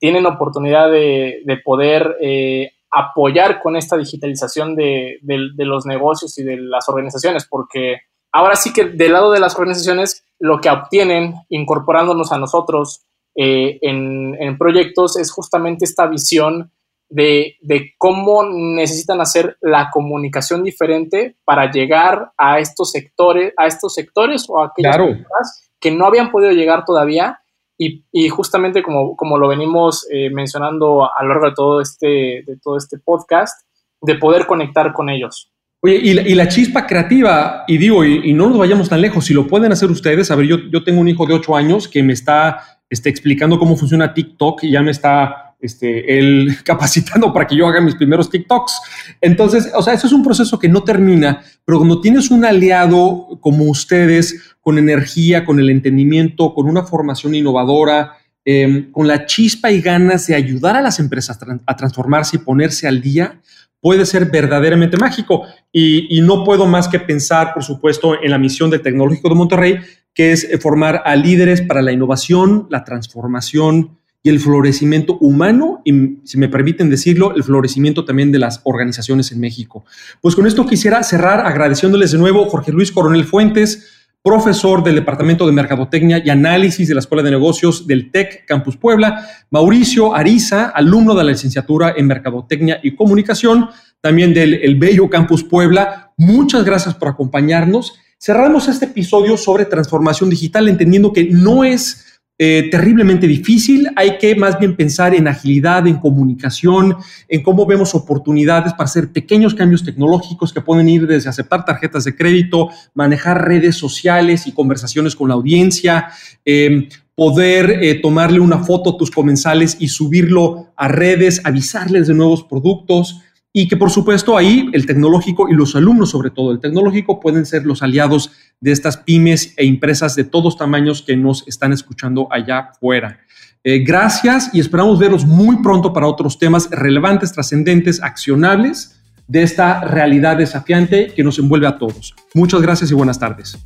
tienen 0.00 0.26
oportunidad 0.26 0.90
de, 0.90 1.60
poder 1.64 2.16
eh, 2.20 2.72
apoyar 2.90 3.60
con 3.60 3.76
esta 3.76 3.96
digitalización 3.96 4.74
de, 4.74 5.18
de 5.22 5.64
los 5.64 5.86
negocios 5.86 6.38
y 6.38 6.42
de 6.42 6.56
las 6.56 6.88
organizaciones, 6.88 7.46
porque 7.48 7.98
ahora 8.34 8.56
sí 8.56 8.72
que 8.72 8.84
del 8.84 9.12
lado 9.12 9.30
de 9.30 9.40
las 9.40 9.54
organizaciones, 9.54 10.24
lo 10.40 10.60
que 10.60 10.68
obtienen 10.68 11.34
incorporándonos 11.48 12.32
a 12.32 12.38
nosotros 12.38 13.06
eh, 13.36 13.78
en, 13.80 14.58
proyectos 14.58 15.16
es 15.16 15.30
justamente 15.30 15.84
esta 15.84 16.06
visión 16.06 16.72
de, 17.08 17.56
cómo 17.96 18.44
necesitan 18.44 19.20
hacer 19.20 19.56
la 19.60 19.88
comunicación 19.92 20.64
diferente 20.64 21.36
para 21.44 21.70
llegar 21.70 22.32
a 22.36 22.58
estos 22.58 22.90
sectores, 22.90 23.52
a 23.56 23.66
estos 23.66 23.94
sectores 23.94 24.46
o 24.48 24.60
a 24.60 24.66
aquellas 24.66 24.96
personas 24.96 25.70
que 25.80 25.92
no 25.92 26.06
habían 26.06 26.30
podido 26.30 26.52
llegar 26.52 26.84
todavía. 26.84 27.40
Y, 27.76 28.28
justamente 28.28 28.82
como, 28.82 29.16
como 29.16 29.36
lo 29.36 29.48
venimos 29.48 30.06
eh, 30.10 30.30
mencionando 30.30 31.04
a 31.04 31.22
lo 31.22 31.28
largo 31.28 31.46
de 31.46 31.54
todo 31.54 31.80
este, 31.80 32.42
de 32.46 32.56
todo 32.62 32.76
este 32.76 32.98
podcast, 32.98 33.60
de 34.00 34.14
poder 34.16 34.46
conectar 34.46 34.92
con 34.92 35.08
ellos. 35.08 35.53
Oye, 35.86 36.00
y 36.02 36.34
la, 36.34 36.48
chispa 36.48 36.86
creativa, 36.86 37.64
y 37.68 37.76
digo, 37.76 38.06
y, 38.06 38.32
no 38.32 38.48
nos 38.48 38.56
vayamos 38.56 38.88
tan 38.88 39.02
lejos, 39.02 39.26
si 39.26 39.34
lo 39.34 39.46
pueden 39.46 39.70
hacer 39.70 39.90
ustedes, 39.90 40.30
a 40.30 40.34
ver, 40.34 40.46
yo, 40.46 40.56
yo 40.72 40.82
tengo 40.82 40.98
un 40.98 41.08
hijo 41.08 41.26
de 41.26 41.34
8 41.34 41.54
años 41.54 41.88
que 41.88 42.02
me 42.02 42.14
está 42.14 42.80
este, 42.88 43.10
explicando 43.10 43.58
cómo 43.58 43.76
funciona 43.76 44.14
TikTok 44.14 44.64
y 44.64 44.70
ya 44.70 44.80
me 44.80 44.92
está 44.92 45.56
este, 45.60 46.18
él 46.18 46.56
capacitando 46.64 47.34
para 47.34 47.46
que 47.46 47.54
yo 47.54 47.66
haga 47.66 47.82
mis 47.82 47.96
primeros 47.96 48.30
TikToks. 48.30 48.80
Entonces, 49.20 49.70
o 49.74 49.82
sea, 49.82 49.92
eso 49.92 50.06
es 50.06 50.14
un 50.14 50.22
proceso 50.24 50.58
que 50.58 50.70
no 50.70 50.84
termina, 50.84 51.42
pero 51.66 51.76
cuando 51.76 52.00
tienes 52.00 52.30
un 52.30 52.46
aliado 52.46 53.38
como 53.42 53.64
ustedes, 53.64 54.56
con 54.62 54.78
energía, 54.78 55.44
con 55.44 55.60
el 55.60 55.68
entendimiento, 55.68 56.54
con 56.54 56.66
una 56.66 56.84
formación 56.84 57.34
innovadora, 57.34 58.14
em, 58.46 58.90
con 58.90 59.06
la 59.06 59.26
chispa 59.26 59.70
y 59.70 59.82
ganas 59.82 60.28
de 60.28 60.34
ayudar 60.34 60.76
a 60.76 60.80
las 60.80 60.98
empresas 60.98 61.38
a 61.66 61.76
transformarse 61.76 62.36
y 62.36 62.40
ponerse 62.40 62.88
al 62.88 63.02
día, 63.02 63.42
puede 63.84 64.06
ser 64.06 64.30
verdaderamente 64.30 64.96
mágico. 64.96 65.42
Y, 65.70 66.22
no 66.22 66.42
puedo 66.42 66.66
más 66.66 66.88
que 66.88 66.98
pensar, 66.98 67.52
por 67.52 67.62
supuesto, 67.62 68.14
en 68.22 68.30
la 68.30 68.38
misión 68.38 68.70
del 68.70 68.80
Tecnológico 68.80 69.28
de 69.28 69.34
Monterrey, 69.34 69.78
que 70.14 70.32
es 70.32 70.44
eh, 70.44 70.56
formar 70.56 71.02
a 71.04 71.14
líderes 71.16 71.60
para 71.60 71.82
la 71.82 71.92
innovación, 71.92 72.66
la 72.70 72.82
transformación 72.82 73.98
y 74.22 74.30
el 74.30 74.40
florecimiento 74.40 75.18
humano 75.18 75.82
y, 75.84 76.16
si 76.24 76.38
me 76.38 76.48
permiten 76.48 76.88
decirlo, 76.88 77.34
el 77.36 77.44
florecimiento 77.44 78.06
también 78.06 78.32
de 78.32 78.38
las 78.38 78.62
organizaciones 78.64 79.30
en 79.32 79.40
México. 79.40 79.84
Pues 80.22 80.34
con 80.34 80.46
esto 80.46 80.64
quisiera 80.64 81.02
cerrar 81.02 81.46
agradeciéndoles 81.46 82.10
de 82.12 82.16
nuevo 82.16 82.48
Jorge 82.48 82.72
Luis 82.72 82.90
Coronel 82.90 83.26
Fuentes, 83.26 83.93
profesor 84.24 84.82
del 84.82 84.94
Departamento 84.94 85.44
de 85.44 85.52
Mercadotecnia 85.52 86.22
y 86.24 86.30
Análisis 86.30 86.88
de 86.88 86.94
la 86.94 87.00
Escuela 87.00 87.22
de 87.22 87.30
Negocios 87.30 87.86
del 87.86 88.10
TEC 88.10 88.46
Campus 88.46 88.78
Puebla, 88.78 89.28
Mauricio 89.50 90.14
Ariza, 90.14 90.70
alumno 90.70 91.14
de 91.14 91.24
la 91.24 91.32
licenciatura 91.32 91.92
en 91.94 92.06
Mercadotecnia 92.06 92.80
y 92.82 92.96
Comunicación, 92.96 93.68
también 94.00 94.32
del 94.32 94.54
el 94.54 94.76
Bello 94.76 95.10
Campus 95.10 95.44
Puebla. 95.44 96.14
Muchas 96.16 96.64
gracias 96.64 96.94
por 96.94 97.08
acompañarnos. 97.08 97.98
Cerramos 98.18 98.66
este 98.66 98.86
episodio 98.86 99.36
sobre 99.36 99.66
transformación 99.66 100.30
digital, 100.30 100.70
entendiendo 100.70 101.12
que 101.12 101.24
no 101.24 101.62
es 101.62 102.13
eh, 102.36 102.68
terriblemente 102.68 103.28
difícil. 103.28 103.88
Hay 103.94 104.18
que 104.18 104.34
más 104.34 104.58
bien 104.58 104.74
pensar 104.74 105.14
en 105.14 105.28
agilidad, 105.28 105.86
en 105.86 105.98
comunicación, 105.98 106.96
en 107.28 107.42
cómo 107.44 107.64
vemos 107.64 107.94
oportunidades 107.94 108.72
para 108.72 108.86
hacer 108.86 109.12
pequeños 109.12 109.54
cambios 109.54 109.84
tecnológicos 109.84 110.52
que 110.52 110.60
pueden 110.60 110.88
ir 110.88 111.06
desde 111.06 111.30
aceptar 111.30 111.64
tarjetas 111.64 112.02
de 112.02 112.16
crédito, 112.16 112.70
manejar 112.92 113.46
redes 113.46 113.76
sociales 113.76 114.48
y 114.48 114.52
conversaciones 114.52 115.14
con 115.14 115.28
la 115.28 115.34
audiencia, 115.34 116.08
em, 116.44 116.88
poder 117.14 117.70
eh, 117.70 118.00
tomarle 118.00 118.40
una 118.40 118.58
foto 118.58 118.90
a 118.90 118.96
tus 118.98 119.12
comensales 119.12 119.76
y 119.78 119.86
subirlo 119.86 120.72
a 120.76 120.88
redes, 120.88 121.40
avisarles 121.44 122.08
de 122.08 122.14
nuevos 122.14 122.42
productos 122.42 123.20
y 123.56 123.68
que 123.68 123.76
por 123.76 123.88
supuesto 123.88 124.36
ahí 124.36 124.68
el 124.72 124.84
tecnológico 124.84 125.48
y 125.48 125.54
los 125.54 125.76
alumnos 125.76 126.10
sobre 126.10 126.30
todo 126.30 126.50
el 126.50 126.58
tecnológico 126.58 127.20
pueden 127.20 127.46
ser 127.46 127.64
los 127.64 127.82
aliados 127.82 128.32
de 128.60 128.72
estas 128.72 128.96
pymes 128.96 129.54
e 129.56 129.64
empresas 129.64 130.16
de 130.16 130.24
todos 130.24 130.58
tamaños 130.58 131.02
que 131.02 131.16
nos 131.16 131.46
están 131.46 131.72
escuchando 131.72 132.26
allá 132.32 132.72
fuera. 132.80 133.20
Eh, 133.62 133.78
gracias 133.78 134.50
y 134.52 134.58
esperamos 134.58 134.98
verlos 134.98 135.24
muy 135.24 135.62
pronto 135.62 135.92
para 135.92 136.08
otros 136.08 136.36
temas 136.36 136.68
relevantes, 136.68 137.32
trascendentes, 137.32 138.02
accionables 138.02 139.00
de 139.28 139.44
esta 139.44 139.82
realidad 139.82 140.36
desafiante 140.36 141.12
que 141.14 141.22
nos 141.22 141.38
envuelve 141.38 141.68
a 141.68 141.78
todos. 141.78 142.12
Muchas 142.34 142.60
gracias 142.60 142.90
y 142.90 142.94
buenas 142.94 143.20
tardes. 143.20 143.56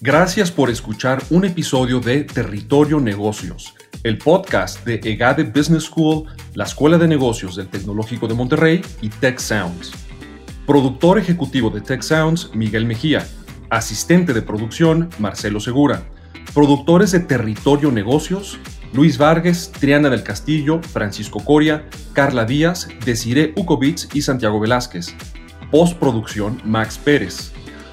Gracias 0.00 0.50
por 0.50 0.70
escuchar 0.70 1.22
un 1.28 1.44
episodio 1.44 2.00
de 2.00 2.24
Territorio 2.24 2.98
Negocios 2.98 3.74
el 4.04 4.18
podcast 4.18 4.84
de 4.84 5.00
EGADE 5.02 5.44
Business 5.44 5.84
School, 5.84 6.24
la 6.54 6.64
Escuela 6.64 6.98
de 6.98 7.08
Negocios 7.08 7.56
del 7.56 7.68
Tecnológico 7.68 8.28
de 8.28 8.34
Monterrey 8.34 8.82
y 9.00 9.08
Tech 9.08 9.38
Sounds. 9.38 9.92
Productor 10.66 11.18
ejecutivo 11.18 11.70
de 11.70 11.80
Tech 11.80 12.02
Sounds, 12.02 12.50
Miguel 12.54 12.86
Mejía. 12.86 13.26
Asistente 13.70 14.32
de 14.32 14.42
producción, 14.42 15.10
Marcelo 15.18 15.60
Segura. 15.60 16.02
Productores 16.54 17.12
de 17.12 17.20
Territorio 17.20 17.90
Negocios, 17.90 18.58
Luis 18.92 19.18
Vargas, 19.18 19.70
Triana 19.78 20.08
del 20.08 20.22
Castillo, 20.22 20.80
Francisco 20.82 21.44
Coria, 21.44 21.84
Carla 22.12 22.44
Díaz, 22.44 22.88
Desiree 23.04 23.52
Ukovitz 23.56 24.08
y 24.14 24.22
Santiago 24.22 24.60
Velázquez. 24.60 25.14
Postproducción, 25.70 26.60
Max 26.64 26.98
Pérez. 26.98 27.52